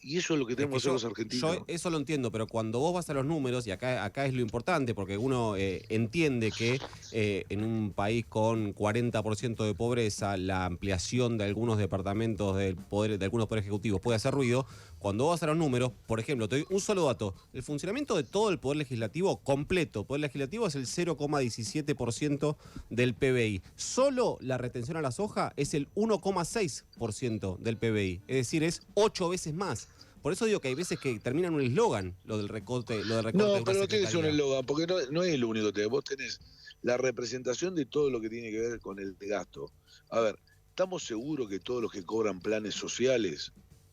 y 0.01 0.19
eso 0.19 0.35
es 0.35 0.41
lo 0.41 0.47
que 0.47 0.57
tenemos 0.57 0.75
que 0.75 0.79
hacer 0.79 0.93
los 0.93 1.05
argentinos. 1.05 1.57
Yo 1.57 1.65
eso 1.69 1.91
lo 1.91 1.99
entiendo, 1.99 2.33
pero 2.33 2.47
cuando 2.47 2.81
vos 2.81 2.93
vas 2.93 3.09
a 3.11 3.15
los 3.15 3.25
números, 3.25 3.67
y 3.67 3.71
acá, 3.71 4.05
acá 4.05 4.27
es 4.27 4.35
lo 4.35 4.41
importante, 4.41 4.95
porque 4.95 5.17
uno 5.17 5.57
eh, 5.57 5.85
entiende 5.89 6.51
que 6.51 6.81
eh, 7.13 7.45
en 7.49 7.63
un 7.63 7.93
país 7.93 8.27
con 8.27 8.75
40% 8.75 9.65
de 9.65 9.75
pobreza, 9.75 10.37
la 10.37 10.67
ampliación 10.67 11.39
de 11.39 11.45
algunos 11.45 11.79
departamentos 11.79 12.57
del 12.57 12.77
poder, 12.77 13.19
de 13.19 13.25
algunos 13.25 13.47
poderes 13.47 13.65
ejecutivos 13.65 14.01
puede 14.01 14.17
hacer 14.17 14.35
ruido. 14.35 14.67
Cuando 14.99 15.25
vos 15.25 15.35
vas 15.35 15.43
a 15.45 15.47
los 15.47 15.57
números, 15.57 15.93
por 16.07 16.21
ejemplo, 16.21 16.49
te 16.49 16.57
doy 16.57 16.67
un 16.69 16.81
solo 16.81 17.07
dato. 17.07 17.35
El 17.55 17.63
funcionamiento 17.63 18.17
de 18.17 18.23
todo 18.23 18.51
el 18.51 18.59
poder 18.59 18.79
legislativo 18.79 19.39
completo, 19.39 20.05
poder 20.05 20.21
legislativo 20.21 20.67
es 20.67 20.75
el 20.75 20.87
0,17% 20.87 22.57
del 22.91 23.15
PBI. 23.15 23.63
Solo 23.77 24.37
la 24.41 24.59
retención 24.59 24.99
a 24.99 25.03
la 25.03 25.11
soja 25.11 25.55
es 25.57 25.73
el 25.75 25.89
1,6% 25.95 27.59
del 27.59 27.79
PBI. 27.79 28.21
Es 28.27 28.37
decir, 28.37 28.63
es 28.63 28.83
ocho 28.95 29.31
veces 29.31 29.55
más 29.55 29.60
más. 29.61 29.89
Por 30.23 30.33
eso 30.33 30.45
digo 30.45 30.61
que 30.61 30.69
hay 30.69 30.75
veces 30.75 30.99
que 30.99 31.19
terminan 31.19 31.55
un 31.55 31.63
eslogan, 31.63 32.17
lo 32.25 32.37
del 32.37 32.49
recorte. 32.49 33.05
Lo 33.05 33.17
del 33.17 33.25
recorte 33.25 33.59
no, 33.59 33.65
pero 33.65 33.81
no 33.81 33.89
tienes 33.89 34.15
un 34.15 34.27
eslogan, 34.27 34.67
porque 34.67 34.87
no, 34.87 35.23
es 35.23 35.35
el 35.35 35.45
único 35.45 35.73
tema. 35.73 35.89
Vos 35.89 36.05
tenés 36.05 36.41
la 36.83 36.97
representación 36.97 37.75
de 37.75 37.87
todo 37.87 38.11
lo 38.11 38.21
que 38.21 38.29
tiene 38.29 38.51
que 38.51 38.61
ver 38.61 38.81
con 38.81 38.99
el 38.99 39.17
gasto. 39.19 39.73
A 40.11 40.21
ver, 40.21 40.39
¿estamos 40.69 41.05
seguros 41.05 41.49
que 41.49 41.61
todos 41.61 41.81
los 41.81 41.93
que 41.93 42.05
cobran 42.05 42.41
planes 42.41 42.75
sociales 42.75 43.53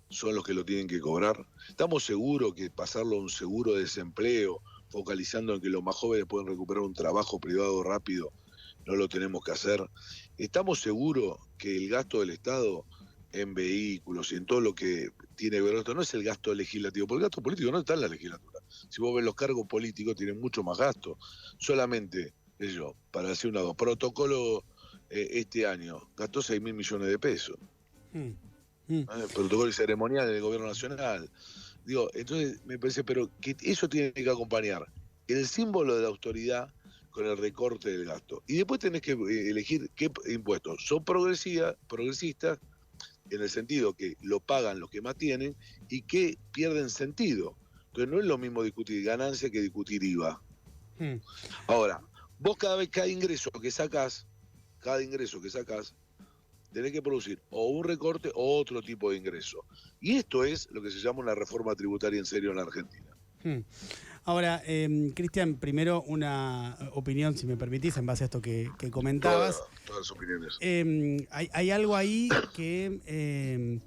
son 0.09 0.35
los 0.35 0.43
que 0.43 0.53
lo 0.53 0.65
tienen 0.65 0.87
que 0.87 0.99
cobrar? 0.99 1.45
¿Estamos 1.69 2.03
seguros 2.03 2.53
que 2.55 2.69
pasarlo 2.69 3.17
a 3.17 3.21
un 3.21 3.29
seguro 3.29 3.73
de 3.73 3.81
desempleo, 3.81 4.61
focalizando 4.89 5.53
en 5.53 5.61
que 5.61 5.69
los 5.69 5.83
más 5.83 5.95
jóvenes 5.95 6.25
pueden 6.27 6.47
recuperar 6.47 6.83
un 6.83 6.93
trabajo 6.93 7.39
privado 7.39 7.83
rápido, 7.83 8.33
no 8.85 8.95
lo 8.95 9.07
tenemos 9.07 9.43
que 9.43 9.51
hacer? 9.51 9.81
¿Estamos 10.37 10.81
seguros 10.81 11.37
que 11.57 11.77
el 11.77 11.89
gasto 11.89 12.19
del 12.19 12.31
Estado 12.31 12.85
en 13.31 13.53
vehículos 13.53 14.31
y 14.31 14.35
en 14.35 14.45
todo 14.45 14.61
lo 14.61 14.73
que 14.73 15.09
tiene 15.35 15.57
que 15.57 15.63
ver 15.63 15.75
esto, 15.75 15.93
no 15.93 16.01
es 16.01 16.13
el 16.13 16.23
gasto 16.23 16.53
legislativo, 16.53 17.07
porque 17.07 17.23
el 17.23 17.29
gasto 17.29 17.41
político 17.41 17.71
no 17.71 17.79
está 17.79 17.93
en 17.93 18.01
la 18.01 18.07
legislatura. 18.07 18.59
Si 18.89 19.01
vos 19.01 19.15
ves 19.15 19.25
los 19.25 19.35
cargos 19.35 19.67
políticos, 19.67 20.15
tienen 20.15 20.39
mucho 20.39 20.63
más 20.63 20.77
gasto. 20.77 21.17
Solamente, 21.57 22.33
eso, 22.59 22.95
para 23.11 23.29
decir 23.29 23.49
una 23.49 23.61
dos, 23.61 23.75
protocolo 23.75 24.63
eh, 25.09 25.27
este 25.33 25.67
año 25.67 26.09
gastó 26.15 26.41
6 26.41 26.61
mil 26.61 26.73
millones 26.73 27.07
de 27.09 27.19
pesos. 27.19 27.57
Mm, 28.13 28.31
mm. 28.87 28.99
Eh, 28.99 29.27
protocolo 29.33 29.71
ceremonial 29.71 30.27
del 30.27 30.41
gobierno 30.41 30.67
nacional. 30.67 31.29
Digo, 31.85 32.09
entonces 32.13 32.65
me 32.65 32.77
parece, 32.77 33.03
pero 33.03 33.31
que 33.39 33.55
eso 33.61 33.87
tiene 33.87 34.11
que 34.11 34.29
acompañar 34.29 34.85
el 35.27 35.47
símbolo 35.47 35.95
de 35.95 36.01
la 36.01 36.07
autoridad 36.07 36.73
con 37.11 37.25
el 37.25 37.37
recorte 37.37 37.89
del 37.89 38.05
gasto. 38.05 38.43
Y 38.47 38.57
después 38.57 38.79
tenés 38.79 39.01
que 39.01 39.13
eh, 39.13 39.49
elegir 39.49 39.89
qué 39.95 40.11
impuestos 40.27 40.85
son 40.85 41.03
progresistas 41.03 42.59
en 43.29 43.41
el 43.41 43.49
sentido 43.49 43.93
que 43.93 44.15
lo 44.21 44.39
pagan 44.39 44.79
los 44.79 44.89
que 44.89 45.01
más 45.01 45.15
tienen 45.15 45.55
y 45.89 46.03
que 46.03 46.37
pierden 46.51 46.89
sentido. 46.89 47.57
Entonces 47.87 48.13
no 48.13 48.19
es 48.19 48.25
lo 48.25 48.37
mismo 48.37 48.63
discutir 48.63 49.03
ganancia 49.03 49.49
que 49.49 49.61
discutir 49.61 50.03
IVA. 50.03 50.41
Hmm. 50.99 51.15
Ahora, 51.67 52.01
vos 52.39 52.57
cada 52.57 52.75
vez 52.75 52.89
cada 52.89 53.07
ingreso 53.07 53.51
que 53.51 53.71
sacás, 53.71 54.27
cada 54.79 55.01
ingreso 55.01 55.41
que 55.41 55.49
sacás, 55.49 55.95
tenés 56.71 56.91
que 56.91 57.01
producir 57.01 57.41
o 57.49 57.67
un 57.67 57.83
recorte 57.83 58.31
o 58.35 58.59
otro 58.59 58.81
tipo 58.81 59.11
de 59.11 59.17
ingreso. 59.17 59.65
Y 59.99 60.17
esto 60.17 60.43
es 60.43 60.67
lo 60.71 60.81
que 60.81 60.91
se 60.91 60.99
llama 60.99 61.19
una 61.19 61.35
reforma 61.35 61.75
tributaria 61.75 62.19
en 62.19 62.25
serio 62.25 62.51
en 62.51 62.57
la 62.57 62.63
Argentina. 62.63 63.17
Hmm. 63.43 63.59
Ahora, 64.27 64.61
em, 64.65 65.11
Cristian, 65.11 65.55
primero 65.55 66.03
una 66.05 66.77
opinión, 66.91 67.37
si 67.37 67.47
me 67.47 67.55
permitís, 67.55 67.95
en 67.95 68.05
base 68.05 68.25
a 68.25 68.25
esto 68.25 68.41
que, 68.41 68.69
comentabas. 68.91 69.63
Todas, 69.85 70.01
las 70.01 70.11
opiniones. 70.11 70.57
Em, 70.59 71.25
hay, 71.31 71.71
algo 71.71 71.95
ahí 71.95 72.27
que 72.53 72.99
em, 73.05 73.79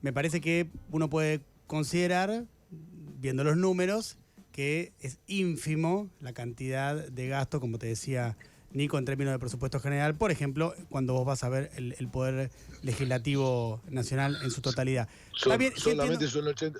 me 0.00 0.12
parece 0.12 0.40
que 0.40 0.68
uno 0.92 1.10
puede 1.10 1.40
considerar, 1.66 2.44
viendo 3.18 3.42
los 3.42 3.56
números, 3.56 4.16
que 4.52 4.92
es 5.00 5.18
ínfimo 5.26 6.08
la 6.20 6.32
cantidad 6.34 6.94
de 6.94 7.26
gasto, 7.26 7.58
como 7.58 7.78
te 7.78 7.88
decía 7.88 8.36
Nico, 8.72 8.98
en 8.98 9.04
términos 9.04 9.32
de 9.32 9.38
presupuesto 9.38 9.80
general, 9.80 10.14
por 10.14 10.30
ejemplo, 10.30 10.74
cuando 10.88 11.14
vos 11.14 11.26
vas 11.26 11.42
a 11.42 11.48
ver 11.48 11.70
el, 11.76 12.08
Poder 12.08 12.50
Legislativo 12.82 13.80
Nacional 13.88 14.36
en 14.42 14.50
su 14.50 14.60
totalidad. 14.60 15.08
solamente 15.34 16.28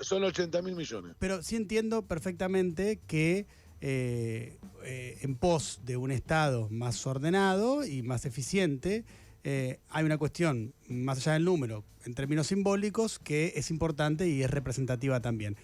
son 0.00 0.24
80 0.24 0.62
mil 0.62 0.76
millones. 0.76 1.16
Pero 1.18 1.42
sí 1.42 1.56
entiendo 1.56 2.02
perfectamente 2.02 3.00
que 3.06 3.46
eh, 3.80 4.56
eh, 4.84 5.18
en 5.22 5.34
pos 5.34 5.80
de 5.84 5.96
un 5.96 6.10
Estado 6.10 6.68
más 6.70 7.06
ordenado 7.06 7.84
y 7.84 8.02
más 8.02 8.24
eficiente, 8.24 9.04
eh, 9.42 9.80
hay 9.88 10.04
una 10.04 10.18
cuestión, 10.18 10.74
más 10.88 11.18
allá 11.18 11.32
del 11.32 11.44
número, 11.44 11.84
en 12.04 12.14
términos 12.14 12.48
simbólicos, 12.48 13.18
que 13.18 13.54
es 13.56 13.70
importante 13.70 14.28
y 14.28 14.42
es 14.42 14.50
representativa 14.50 15.20
también. 15.20 15.56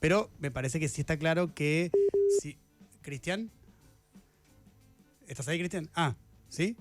Pero 0.00 0.30
me 0.38 0.50
parece 0.50 0.80
que 0.80 0.88
sí 0.88 1.00
está 1.00 1.18
claro 1.18 1.54
que... 1.54 1.90
Si, 2.40 2.58
Cristian. 3.02 3.50
¿Estás 5.28 5.48
ahí, 5.48 5.58
Cristian? 5.58 5.88
Ah, 5.94 6.14
¿sí? 6.48 6.76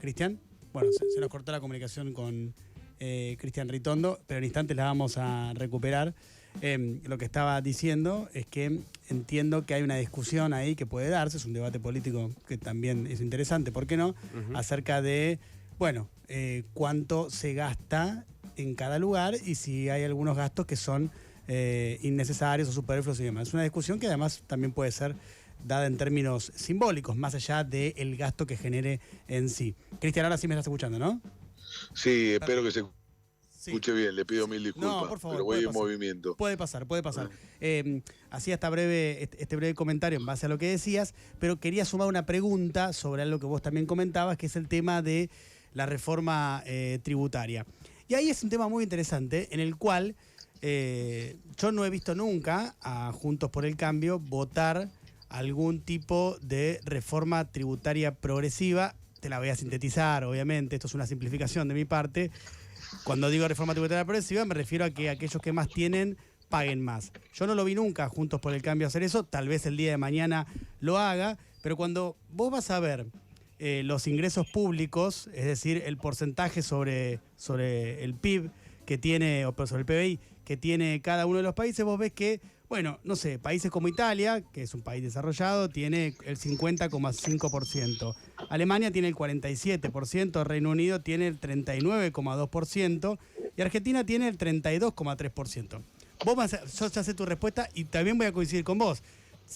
¿Cristian? 0.00 0.40
Bueno, 0.72 0.90
se, 0.92 1.20
nos 1.20 1.28
cortó 1.28 1.50
la 1.50 1.60
comunicación 1.60 2.12
con 2.12 2.54
eh, 3.00 3.36
Cristian 3.40 3.68
Ritondo, 3.68 4.20
pero 4.26 4.38
en 4.38 4.44
instantes 4.44 4.76
la 4.76 4.84
vamos 4.84 5.18
a 5.18 5.52
recuperar. 5.54 6.14
Em, 6.60 7.00
lo 7.04 7.18
que 7.18 7.24
estaba 7.24 7.60
diciendo 7.62 8.28
es 8.32 8.46
que 8.46 8.80
entiendo 9.08 9.66
que 9.66 9.74
hay 9.74 9.82
una 9.82 9.96
discusión 9.96 10.52
ahí 10.52 10.74
que 10.76 10.86
puede 10.86 11.08
darse, 11.08 11.36
es 11.36 11.44
un 11.44 11.52
debate 11.52 11.80
político 11.80 12.30
que 12.46 12.58
también 12.58 13.06
es 13.06 13.20
interesante, 13.20 13.72
¿por 13.72 13.86
qué 13.86 13.96
no? 13.96 14.14
Acerca 14.54 15.02
de, 15.02 15.38
bueno, 15.78 16.08
eh, 16.28 16.64
cuánto 16.74 17.30
se 17.30 17.54
gasta 17.54 18.24
en 18.56 18.74
cada 18.74 18.98
lugar 18.98 19.34
y 19.44 19.56
si 19.56 19.88
hay 19.88 20.04
algunos 20.04 20.36
gastos 20.36 20.66
que 20.66 20.76
son 20.76 21.10
eh, 21.48 21.98
innecesarios 22.02 22.68
o 22.68 22.72
superfluos 22.72 23.18
y 23.18 23.24
demás. 23.24 23.48
Es 23.48 23.54
una 23.54 23.64
discusión 23.64 23.98
que 23.98 24.06
además 24.06 24.42
también 24.46 24.72
puede 24.72 24.92
ser 24.92 25.16
dada 25.64 25.86
en 25.86 25.96
términos 25.96 26.52
simbólicos, 26.54 27.16
más 27.16 27.34
allá 27.34 27.64
del 27.64 28.16
gasto 28.16 28.46
que 28.46 28.56
genere 28.56 29.00
en 29.28 29.48
sí. 29.48 29.74
Cristian, 30.00 30.26
ahora 30.26 30.38
sí 30.38 30.48
me 30.48 30.54
estás 30.54 30.66
escuchando, 30.66 30.98
¿no? 30.98 31.20
Sí, 31.94 32.32
espero 32.32 32.62
que 32.62 32.70
se 32.70 32.84
escuche 33.66 33.92
bien, 33.92 34.16
le 34.16 34.24
pido 34.24 34.48
mil 34.48 34.64
disculpas, 34.64 34.90
no, 34.90 35.08
por 35.08 35.20
favor, 35.20 35.36
pero 35.36 35.44
voy 35.44 35.64
en 35.64 35.72
movimiento. 35.72 36.34
Puede 36.36 36.56
pasar, 36.56 36.86
puede 36.86 37.02
pasar. 37.02 37.28
Eh, 37.60 38.02
hacía 38.30 38.54
esta 38.54 38.70
breve, 38.70 39.22
este, 39.22 39.42
este 39.42 39.56
breve 39.56 39.74
comentario 39.74 40.18
en 40.18 40.26
base 40.26 40.46
a 40.46 40.48
lo 40.48 40.58
que 40.58 40.68
decías, 40.68 41.14
pero 41.38 41.60
quería 41.60 41.84
sumar 41.84 42.08
una 42.08 42.24
pregunta 42.24 42.92
sobre 42.92 43.22
algo 43.22 43.38
que 43.38 43.46
vos 43.46 43.60
también 43.62 43.86
comentabas, 43.86 44.36
que 44.38 44.46
es 44.46 44.56
el 44.56 44.68
tema 44.68 45.02
de 45.02 45.30
la 45.74 45.86
reforma 45.86 46.62
eh, 46.66 46.98
tributaria. 47.02 47.66
Y 48.08 48.14
ahí 48.14 48.30
es 48.30 48.42
un 48.42 48.50
tema 48.50 48.68
muy 48.68 48.82
interesante 48.82 49.48
en 49.52 49.60
el 49.60 49.76
cual 49.76 50.16
eh, 50.62 51.36
yo 51.56 51.72
no 51.72 51.84
he 51.84 51.90
visto 51.90 52.14
nunca 52.14 52.74
a 52.80 53.12
Juntos 53.12 53.50
por 53.50 53.64
el 53.64 53.76
Cambio 53.76 54.18
votar 54.18 54.88
algún 55.30 55.80
tipo 55.80 56.36
de 56.42 56.80
reforma 56.84 57.50
tributaria 57.50 58.14
progresiva. 58.14 58.94
Te 59.20 59.28
la 59.28 59.38
voy 59.38 59.48
a 59.48 59.56
sintetizar, 59.56 60.24
obviamente, 60.24 60.76
esto 60.76 60.86
es 60.86 60.94
una 60.94 61.06
simplificación 61.06 61.68
de 61.68 61.74
mi 61.74 61.84
parte. 61.84 62.30
Cuando 63.04 63.30
digo 63.30 63.48
reforma 63.48 63.72
tributaria 63.72 64.04
progresiva 64.04 64.44
me 64.44 64.54
refiero 64.54 64.84
a 64.84 64.90
que 64.90 65.08
aquellos 65.08 65.40
que 65.40 65.52
más 65.52 65.68
tienen 65.68 66.18
paguen 66.48 66.82
más. 66.82 67.12
Yo 67.32 67.46
no 67.46 67.54
lo 67.54 67.64
vi 67.64 67.74
nunca 67.74 68.08
juntos 68.08 68.40
por 68.40 68.52
el 68.52 68.60
cambio 68.60 68.88
hacer 68.88 69.02
eso, 69.04 69.24
tal 69.24 69.48
vez 69.48 69.64
el 69.66 69.76
día 69.76 69.92
de 69.92 69.96
mañana 69.96 70.46
lo 70.80 70.98
haga, 70.98 71.38
pero 71.62 71.76
cuando 71.76 72.16
vos 72.32 72.50
vas 72.50 72.70
a 72.70 72.80
ver 72.80 73.06
eh, 73.60 73.82
los 73.84 74.08
ingresos 74.08 74.48
públicos, 74.48 75.30
es 75.32 75.44
decir, 75.44 75.82
el 75.86 75.96
porcentaje 75.96 76.62
sobre, 76.62 77.20
sobre 77.36 78.02
el 78.02 78.14
PIB 78.14 78.50
que 78.84 78.98
tiene, 78.98 79.46
o 79.46 79.54
sobre 79.66 79.80
el 79.82 79.86
PBI 79.86 80.20
que 80.44 80.56
tiene 80.56 81.00
cada 81.00 81.26
uno 81.26 81.36
de 81.36 81.44
los 81.44 81.54
países, 81.54 81.84
vos 81.84 81.98
ves 81.98 82.12
que, 82.12 82.40
bueno, 82.70 83.00
no 83.02 83.16
sé, 83.16 83.40
países 83.40 83.68
como 83.68 83.88
Italia, 83.88 84.44
que 84.52 84.62
es 84.62 84.74
un 84.74 84.82
país 84.82 85.02
desarrollado, 85.02 85.68
tiene 85.68 86.14
el 86.24 86.38
50,5%. 86.38 88.14
Alemania 88.48 88.92
tiene 88.92 89.08
el 89.08 89.16
47%, 89.16 90.44
Reino 90.44 90.70
Unido 90.70 91.00
tiene 91.00 91.26
el 91.26 91.40
39,2% 91.40 93.18
y 93.56 93.60
Argentina 93.60 94.06
tiene 94.06 94.28
el 94.28 94.38
32,3%. 94.38 95.82
Vos 96.24 96.36
vas 96.36 96.54
a, 96.54 96.64
yo 96.64 96.86
ya 96.86 97.02
sé 97.02 97.12
tu 97.12 97.26
respuesta 97.26 97.68
y 97.74 97.86
también 97.86 98.16
voy 98.16 98.28
a 98.28 98.32
coincidir 98.32 98.62
con 98.62 98.78
vos. 98.78 99.02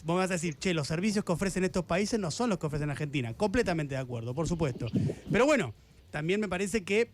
Vos 0.02 0.16
me 0.16 0.22
vas 0.22 0.30
a 0.30 0.34
decir, 0.34 0.56
che, 0.56 0.74
los 0.74 0.88
servicios 0.88 1.24
que 1.24 1.30
ofrecen 1.30 1.62
estos 1.62 1.84
países 1.84 2.18
no 2.18 2.32
son 2.32 2.50
los 2.50 2.58
que 2.58 2.66
ofrecen 2.66 2.90
Argentina. 2.90 3.32
Completamente 3.34 3.94
de 3.94 4.00
acuerdo, 4.00 4.34
por 4.34 4.48
supuesto. 4.48 4.88
Pero 5.30 5.46
bueno, 5.46 5.72
también 6.10 6.40
me 6.40 6.48
parece 6.48 6.82
que 6.82 7.12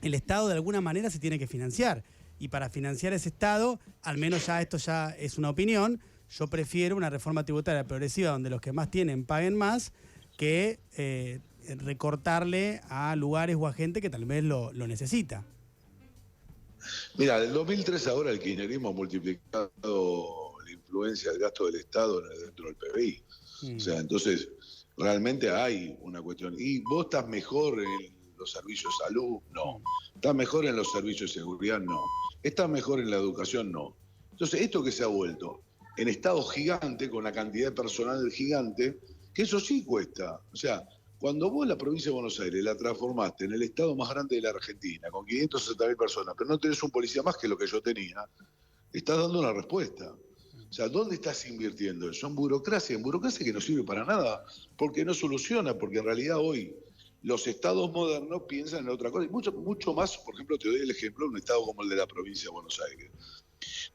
el 0.00 0.14
Estado 0.14 0.48
de 0.48 0.54
alguna 0.54 0.80
manera 0.80 1.10
se 1.10 1.18
tiene 1.18 1.38
que 1.38 1.46
financiar 1.46 2.02
y 2.42 2.48
para 2.48 2.68
financiar 2.68 3.12
ese 3.12 3.28
Estado, 3.28 3.78
al 4.02 4.18
menos 4.18 4.46
ya 4.46 4.60
esto 4.60 4.76
ya 4.76 5.10
es 5.10 5.38
una 5.38 5.48
opinión, 5.48 6.00
yo 6.28 6.48
prefiero 6.48 6.96
una 6.96 7.08
reforma 7.08 7.44
tributaria 7.44 7.84
progresiva 7.84 8.30
donde 8.30 8.50
los 8.50 8.60
que 8.60 8.72
más 8.72 8.90
tienen 8.90 9.24
paguen 9.24 9.56
más 9.56 9.92
que 10.36 10.80
eh, 10.96 11.38
recortarle 11.78 12.80
a 12.88 13.14
lugares 13.14 13.54
o 13.54 13.68
a 13.68 13.72
gente 13.72 14.00
que 14.00 14.10
tal 14.10 14.24
vez 14.24 14.42
lo, 14.42 14.72
necesita. 14.72 15.44
Mira, 17.16 17.38
del 17.38 17.52
2003 17.52 18.08
ahora 18.08 18.32
el 18.32 18.40
kirchnerismo 18.40 18.88
ha 18.88 18.92
multiplicado 18.92 20.54
la 20.64 20.72
influencia 20.72 21.30
del 21.30 21.42
gasto 21.42 21.66
del 21.66 21.76
Estado 21.76 22.22
dentro 22.22 22.66
del 22.66 22.74
PBI. 22.74 23.22
O 23.76 23.78
sea, 23.78 23.98
mm. 23.98 24.00
entonces 24.00 24.48
realmente 24.96 25.48
hay 25.48 25.96
una 26.00 26.20
cuestión. 26.20 26.56
¿Y 26.58 26.80
vos 26.80 27.04
estás 27.04 27.28
mejor 27.28 27.78
en 27.80 28.21
los 28.42 28.52
servicios 28.52 28.92
de 28.98 29.06
salud? 29.06 29.40
No. 29.52 29.82
¿Estás 30.14 30.34
mejor 30.34 30.66
en 30.66 30.76
los 30.76 30.90
servicios 30.92 31.32
de 31.32 31.40
seguridad? 31.40 31.80
No. 31.80 32.00
¿Está 32.42 32.68
mejor 32.68 33.00
en 33.00 33.10
la 33.10 33.16
educación? 33.16 33.72
No. 33.72 33.96
Entonces, 34.32 34.60
esto 34.60 34.82
que 34.82 34.92
se 34.92 35.04
ha 35.04 35.08
vuelto 35.08 35.62
en 35.96 36.08
estado 36.08 36.42
gigante, 36.44 37.08
con 37.08 37.24
la 37.24 37.32
cantidad 37.32 37.68
de 37.68 37.72
personal 37.72 38.30
gigante, 38.30 38.98
que 39.34 39.42
eso 39.42 39.60
sí 39.60 39.84
cuesta. 39.84 40.40
O 40.52 40.56
sea, 40.56 40.82
cuando 41.18 41.50
vos 41.50 41.66
la 41.66 41.76
provincia 41.76 42.10
de 42.10 42.14
Buenos 42.14 42.40
Aires 42.40 42.64
la 42.64 42.76
transformaste 42.76 43.44
en 43.44 43.52
el 43.52 43.62
estado 43.62 43.94
más 43.94 44.10
grande 44.10 44.36
de 44.36 44.42
la 44.42 44.50
Argentina, 44.50 45.08
con 45.10 45.24
560 45.24 45.86
mil 45.86 45.96
personas, 45.96 46.34
pero 46.36 46.50
no 46.50 46.58
tenés 46.58 46.82
un 46.82 46.90
policía 46.90 47.22
más 47.22 47.36
que 47.36 47.46
lo 47.48 47.56
que 47.56 47.66
yo 47.66 47.80
tenía, 47.80 48.26
estás 48.92 49.18
dando 49.18 49.38
una 49.38 49.52
respuesta. 49.52 50.12
O 50.68 50.74
sea, 50.74 50.88
¿dónde 50.88 51.16
estás 51.16 51.46
invirtiendo 51.46 52.10
eso? 52.10 52.26
En 52.26 52.34
burocracia, 52.34 52.96
en 52.96 53.02
burocracia 53.02 53.44
que 53.44 53.52
no 53.52 53.60
sirve 53.60 53.84
para 53.84 54.06
nada, 54.06 54.42
porque 54.76 55.04
no 55.04 55.12
soluciona, 55.12 55.76
porque 55.76 55.98
en 55.98 56.06
realidad 56.06 56.38
hoy 56.38 56.74
los 57.22 57.46
estados 57.46 57.90
modernos 57.92 58.42
piensan 58.48 58.84
en 58.84 58.90
otra 58.90 59.10
cosa. 59.10 59.26
Y 59.26 59.28
mucho, 59.28 59.52
mucho 59.52 59.94
más, 59.94 60.18
por 60.18 60.34
ejemplo, 60.34 60.58
te 60.58 60.68
doy 60.68 60.80
el 60.80 60.90
ejemplo 60.90 61.26
de 61.26 61.30
un 61.30 61.38
estado 61.38 61.64
como 61.64 61.82
el 61.82 61.88
de 61.88 61.96
la 61.96 62.06
provincia 62.06 62.44
de 62.44 62.52
Buenos 62.52 62.80
Aires, 62.88 63.10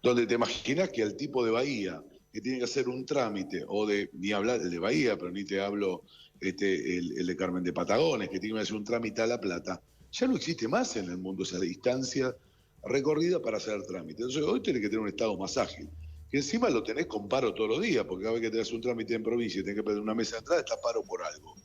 donde 0.02 0.26
te 0.26 0.36
imaginas 0.36 0.90
que 0.90 1.04
al 1.04 1.16
tipo 1.16 1.44
de 1.44 1.52
Bahía, 1.52 2.02
que 2.32 2.42
tiene 2.42 2.60
que 2.60 2.66
hacer 2.66 2.88
un 2.88 3.06
trámite, 3.06 3.66
o 3.68 3.86
de, 3.86 4.10
ni 4.14 4.32
hablar 4.32 4.62
de 4.62 4.80
Bahía, 4.80 5.18
pero 5.18 5.32
ni 5.32 5.44
te 5.44 5.60
hablo 5.60 6.04
este, 6.40 6.98
el, 6.98 7.26
de 7.26 7.36
Carmen 7.36 7.64
de 7.64 7.74
Patagones, 7.74 8.30
que 8.30 8.40
tiene 8.40 8.56
que 8.56 8.62
hacer 8.62 8.76
un 8.76 8.84
trámite 8.84 9.22
a 9.22 9.28
La 9.28 9.42
Plata, 9.42 9.82
ya 10.12 10.28
no 10.28 10.36
existe 10.36 10.68
más 10.68 10.96
en 10.96 11.10
el 11.10 11.18
mundo 11.18 11.44
esa 11.44 11.60
distancia 11.60 12.36
recorrida 12.84 13.42
para 13.42 13.58
hacer 13.58 13.82
trámite. 13.84 14.22
Entonces 14.22 14.44
hoy 14.44 14.62
tiene 14.62 14.80
que 14.80 14.88
tener 14.88 15.02
un 15.02 15.10
estado 15.10 15.38
más 15.38 15.58
ágil. 15.58 15.90
Que 16.30 16.38
encima 16.38 16.70
lo 16.70 16.84
tenés 16.84 17.08
con 17.08 17.28
paro 17.28 17.54
todos 17.54 17.70
los 17.70 17.82
días, 17.82 18.06
porque 18.06 18.24
cada 18.24 18.34
vez 18.34 18.42
que 18.42 18.52
te 18.52 18.62
haces 18.62 18.74
un 18.74 18.82
trámite 18.82 19.14
en 19.16 19.24
provincia 19.24 19.60
y 19.60 19.64
tenés 19.64 19.78
que 19.78 19.84
pedir 19.84 20.00
una 20.00 20.14
mesa 20.14 20.36
de 20.36 20.40
entrada, 20.40 20.62
está 20.62 20.76
paro 20.82 21.04
por 21.04 21.24
algo. 21.24 21.56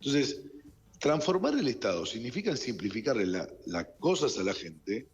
Entonces, 0.00 0.42
Transformar 1.02 1.58
el 1.58 1.66
Estado 1.66 2.06
significa 2.06 2.54
simplificarle 2.54 3.26
las 3.26 3.86
cosas 3.98 4.38
a 4.38 4.44
la 4.44 4.54
gente, 4.54 5.08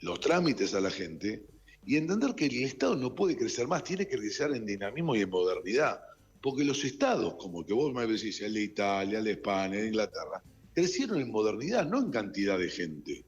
los 0.00 0.18
trámites 0.18 0.72
a 0.72 0.80
la 0.80 0.90
gente, 0.90 1.44
y 1.84 1.96
entender 1.96 2.34
que 2.34 2.46
el 2.46 2.64
Estado 2.64 2.96
no 2.96 3.14
puede 3.14 3.36
crecer 3.36 3.68
más, 3.68 3.84
tiene 3.84 4.08
que 4.08 4.16
crecer 4.16 4.50
en 4.54 4.64
dinamismo 4.64 5.14
y 5.14 5.20
en 5.20 5.28
modernidad. 5.28 6.00
Porque 6.40 6.64
los 6.64 6.82
estados, 6.86 7.34
como 7.34 7.66
que 7.66 7.74
vos 7.74 7.92
me 7.92 8.06
decís, 8.06 8.40
el 8.40 8.54
de 8.54 8.62
Italia, 8.62 9.18
el 9.18 9.26
de 9.26 9.32
España, 9.32 9.74
el 9.74 9.82
de 9.82 9.88
Inglaterra, 9.88 10.42
crecieron 10.72 11.20
en 11.20 11.30
modernidad, 11.30 11.86
no 11.86 11.98
en 11.98 12.10
cantidad 12.10 12.58
de 12.58 12.70
gente. 12.70 13.24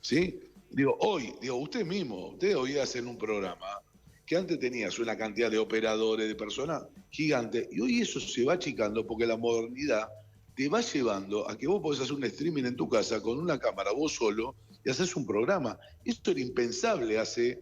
¿Sí? 0.00 0.40
Digo, 0.68 0.96
hoy, 0.98 1.32
digo, 1.40 1.58
usted 1.58 1.86
mismo, 1.86 2.30
usted 2.30 2.56
hoy 2.56 2.76
hacen 2.78 3.06
un 3.06 3.16
programa 3.16 3.80
que 4.26 4.34
antes 4.36 4.58
tenías 4.58 4.98
una 4.98 5.16
cantidad 5.16 5.48
de 5.48 5.58
operadores, 5.58 6.26
de 6.26 6.34
personas 6.34 6.82
gigante, 7.10 7.68
y 7.70 7.80
hoy 7.80 8.00
eso 8.00 8.18
se 8.18 8.44
va 8.44 8.54
achicando 8.54 9.06
porque 9.06 9.26
la 9.26 9.36
modernidad 9.36 10.08
te 10.54 10.68
va 10.68 10.80
llevando 10.80 11.48
a 11.48 11.58
que 11.58 11.66
vos 11.66 11.82
podés 11.82 12.00
hacer 12.00 12.14
un 12.14 12.24
streaming 12.24 12.64
en 12.64 12.76
tu 12.76 12.88
casa 12.88 13.20
con 13.20 13.38
una 13.38 13.58
cámara 13.58 13.92
vos 13.92 14.14
solo 14.14 14.54
y 14.84 14.90
haces 14.90 15.16
un 15.16 15.26
programa. 15.26 15.78
Esto 16.04 16.30
era 16.30 16.40
impensable 16.40 17.18
hace 17.18 17.60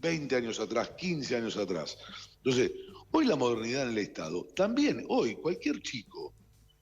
20 0.00 0.36
años 0.36 0.60
atrás, 0.60 0.90
15 0.90 1.36
años 1.36 1.56
atrás. 1.56 1.96
Entonces, 2.36 2.72
hoy 3.10 3.26
la 3.26 3.36
modernidad 3.36 3.84
en 3.84 3.90
el 3.90 3.98
Estado, 3.98 4.44
también 4.54 5.04
hoy 5.08 5.36
cualquier 5.36 5.80
chico 5.80 6.34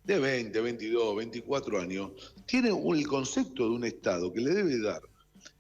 de 0.05 0.19
20, 0.19 0.61
22, 0.61 1.17
24 1.17 1.81
años, 1.81 2.35
tiene 2.47 2.71
el 2.71 3.07
concepto 3.07 3.65
de 3.65 3.71
un 3.71 3.85
Estado 3.85 4.33
que 4.33 4.41
le 4.41 4.55
debe 4.55 4.81
dar 4.81 5.03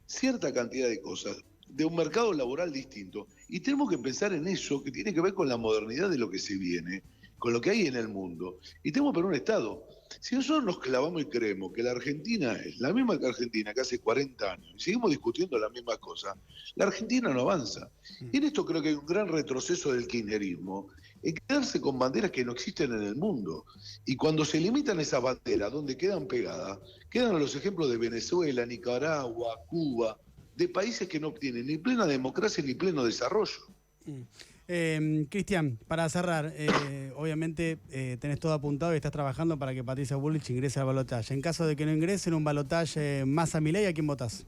cierta 0.07 0.53
cantidad 0.53 0.88
de 0.88 1.01
cosas, 1.01 1.37
de 1.69 1.85
un 1.85 1.95
mercado 1.95 2.33
laboral 2.33 2.73
distinto, 2.73 3.27
y 3.49 3.61
tenemos 3.61 3.91
que 3.91 3.99
pensar 3.99 4.33
en 4.33 4.49
eso 4.49 4.83
que 4.83 4.91
tiene 4.91 5.12
que 5.12 5.21
ver 5.21 5.35
con 5.35 5.49
la 5.49 5.59
modernidad 5.59 6.09
de 6.09 6.17
lo 6.17 6.31
que 6.31 6.38
se 6.38 6.57
viene 6.57 7.03
con 7.38 7.53
lo 7.53 7.61
que 7.61 7.70
hay 7.70 7.87
en 7.87 7.96
el 7.96 8.09
mundo. 8.09 8.59
Y 8.83 8.92
tenemos 8.92 9.14
para 9.14 9.27
un 9.27 9.35
Estado. 9.35 9.85
Si 10.20 10.35
nosotros 10.35 10.64
nos 10.64 10.79
clavamos 10.79 11.22
y 11.22 11.27
creemos 11.27 11.72
que 11.72 11.83
la 11.83 11.92
Argentina 11.92 12.53
es 12.55 12.79
la 12.79 12.92
misma 12.92 13.18
que 13.18 13.27
Argentina 13.27 13.74
que 13.74 13.83
hace 13.83 14.01
40 14.01 14.53
años 14.53 14.74
y 14.77 14.81
seguimos 14.81 15.11
discutiendo 15.11 15.59
la 15.59 15.68
misma 15.68 15.96
cosa, 15.98 16.35
la 16.74 16.87
Argentina 16.87 17.33
no 17.33 17.40
avanza. 17.40 17.90
Y 18.33 18.38
en 18.38 18.44
esto 18.44 18.64
creo 18.64 18.83
que 18.83 18.88
hay 18.88 18.94
un 18.94 19.07
gran 19.07 19.29
retroceso 19.29 19.92
del 19.92 20.07
kirchnerismo 20.07 20.88
en 21.22 21.35
quedarse 21.35 21.81
con 21.81 21.98
banderas 21.98 22.31
que 22.31 22.44
no 22.44 22.53
existen 22.53 22.92
en 22.92 23.03
el 23.03 23.16
mundo. 23.16 23.64
Y 24.05 24.16
cuando 24.16 24.44
se 24.44 24.61
limitan 24.61 24.98
esas 25.01 25.22
banderas, 25.22 25.72
donde 25.72 25.96
quedan 25.96 26.27
pegadas, 26.27 26.79
quedan 27.11 27.38
los 27.38 27.55
ejemplos 27.55 27.90
de 27.90 27.98
Venezuela, 27.98 28.64
Nicaragua, 28.64 29.57
Cuba, 29.66 30.18
de 30.57 30.68
países 30.68 31.09
que 31.09 31.20
no 31.20 31.29
obtienen 31.29 31.66
ni 31.66 31.79
plena 31.79 32.07
democracia 32.07 32.64
ni 32.64 32.74
pleno 32.74 33.05
desarrollo. 33.05 33.68
Mm. 34.05 34.22
Em, 34.71 35.25
Cristian, 35.25 35.79
para 35.89 36.07
cerrar, 36.11 36.53
eh, 36.55 37.11
obviamente 37.17 37.79
eh, 37.91 38.19
tenés 38.21 38.39
todo 38.39 38.53
apuntado 38.53 38.93
y 38.93 38.97
estás 38.97 39.13
trabajando 39.13 39.59
para 39.59 39.73
que 39.73 39.83
Patricia 39.83 40.17
Bullrich 40.17 40.51
ingrese 40.51 40.79
al 40.79 40.85
balotaje. 40.85 41.33
En 41.33 41.41
caso 41.41 41.67
de 41.67 41.75
que 41.75 41.87
no 41.87 41.93
ingrese 41.93 42.29
en 42.29 42.35
un 42.35 42.45
balotaje 42.45 43.25
más 43.25 43.55
a 43.55 43.61
ley, 43.61 43.87
¿a 43.87 43.95
quién 43.95 44.07
votás? 44.07 44.45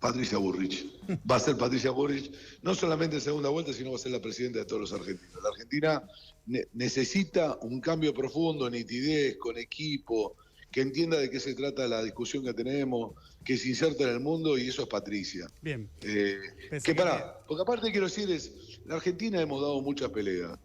Patricia 0.00 0.38
Burrich. 0.38 0.84
Va 1.30 1.36
a 1.36 1.38
ser 1.38 1.56
Patricia 1.56 1.92
Burrich, 1.92 2.32
no 2.62 2.74
solamente 2.74 3.14
en 3.14 3.22
segunda 3.22 3.48
vuelta, 3.48 3.72
sino 3.72 3.90
va 3.90 3.96
a 3.96 4.00
ser 4.00 4.10
la 4.10 4.20
presidenta 4.20 4.58
de 4.58 4.64
todos 4.64 4.80
los 4.80 4.92
argentinos. 4.92 5.40
La 5.40 5.48
Argentina 5.50 6.02
necesita 6.72 7.56
un 7.60 7.80
cambio 7.80 8.12
profundo, 8.12 8.68
nitidez, 8.68 9.36
con 9.36 9.56
equipo, 9.56 10.34
que 10.72 10.80
entienda 10.80 11.18
de 11.18 11.30
qué 11.30 11.38
se 11.38 11.54
trata 11.54 11.86
la 11.86 12.02
discusión 12.02 12.44
que 12.44 12.52
tenemos, 12.52 13.12
que 13.44 13.56
se 13.56 13.68
inserta 13.68 14.04
en 14.04 14.10
el 14.10 14.20
mundo 14.20 14.56
y 14.58 14.68
eso 14.68 14.82
es 14.82 14.88
Patricia. 14.88 15.46
Bien. 15.60 15.88
Eh, 16.02 16.38
que 16.82 16.94
para, 16.94 17.38
porque 17.46 17.62
aparte 17.62 17.90
quiero 17.90 18.06
decir 18.06 18.30
es, 18.30 18.80
la 18.84 18.96
Argentina 18.96 19.40
hemos 19.40 19.60
dado 19.60 19.80
muchas 19.80 20.10
peleas, 20.10 20.58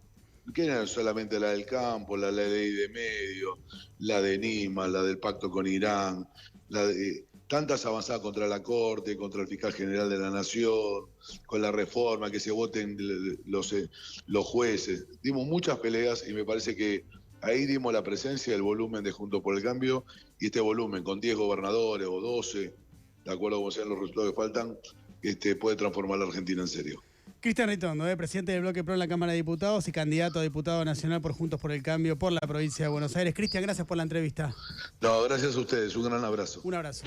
que 0.53 0.65
no 0.65 0.87
solamente 0.87 1.39
la 1.39 1.51
del 1.51 1.65
campo, 1.65 2.15
la 2.15 2.31
ley 2.31 2.71
de 2.71 2.89
medio, 2.89 3.59
la 3.99 4.21
de 4.21 4.37
Nima, 4.37 4.87
la 4.87 5.03
del 5.03 5.17
pacto 5.17 5.49
con 5.49 5.67
Irán, 5.67 6.27
la 6.69 6.87
de 6.87 7.25
tantas 7.47 7.85
avanzadas 7.85 8.21
contra 8.21 8.47
la 8.47 8.61
Corte, 8.61 9.15
contra 9.15 9.41
el 9.41 9.47
fiscal 9.47 9.73
general 9.73 10.09
de 10.09 10.17
la 10.17 10.29
Nación, 10.29 11.05
con 11.45 11.61
la 11.61 11.71
reforma, 11.71 12.29
que 12.29 12.39
se 12.39 12.51
voten 12.51 12.97
los, 13.45 13.73
eh, 13.73 13.89
los 14.27 14.45
jueces. 14.45 15.07
Dimos 15.21 15.47
muchas 15.47 15.79
peleas 15.79 16.27
y 16.27 16.33
me 16.33 16.43
parece 16.43 16.75
que 16.75 17.05
Ahí 17.41 17.65
dimos 17.65 17.93
la 17.93 18.03
presencia 18.03 18.53
del 18.53 18.61
volumen 18.61 19.03
de 19.03 19.11
Junto 19.11 19.41
por 19.41 19.55
el 19.55 19.63
Cambio 19.63 20.05
y 20.39 20.47
este 20.47 20.59
volumen 20.59 21.03
con 21.03 21.19
10 21.19 21.35
gobernadores 21.35 22.07
o 22.07 22.19
12, 22.19 22.73
de 23.25 23.31
acuerdo 23.31 23.57
a 23.57 23.59
cómo 23.59 23.71
sean 23.71 23.89
los 23.89 23.99
resultados 23.99 24.31
que 24.31 24.35
faltan, 24.35 24.77
este, 25.21 25.55
puede 25.55 25.75
transformar 25.75 26.19
la 26.19 26.25
Argentina 26.25 26.61
en 26.61 26.67
serio. 26.67 27.01
Cristian 27.39 27.69
Ritondo, 27.69 28.07
eh, 28.07 28.17
presidente 28.17 28.51
del 28.51 28.61
Bloque 28.61 28.83
PRO 28.83 28.95
en 28.95 28.99
la 28.99 29.07
Cámara 29.07 29.31
de 29.31 29.37
Diputados 29.37 29.87
y 29.87 29.91
candidato 29.91 30.39
a 30.39 30.41
diputado 30.41 30.83
nacional 30.83 31.21
por 31.21 31.33
Juntos 31.33 31.59
por 31.61 31.71
el 31.71 31.83
Cambio 31.83 32.17
por 32.17 32.31
la 32.31 32.39
provincia 32.41 32.85
de 32.85 32.89
Buenos 32.89 33.15
Aires. 33.15 33.35
Cristian, 33.35 33.61
gracias 33.63 33.85
por 33.85 33.95
la 33.95 34.03
entrevista. 34.03 34.53
No, 35.01 35.23
gracias 35.23 35.55
a 35.55 35.59
ustedes. 35.59 35.95
Un 35.95 36.05
gran 36.05 36.25
abrazo. 36.25 36.61
Un 36.63 36.73
abrazo. 36.73 37.05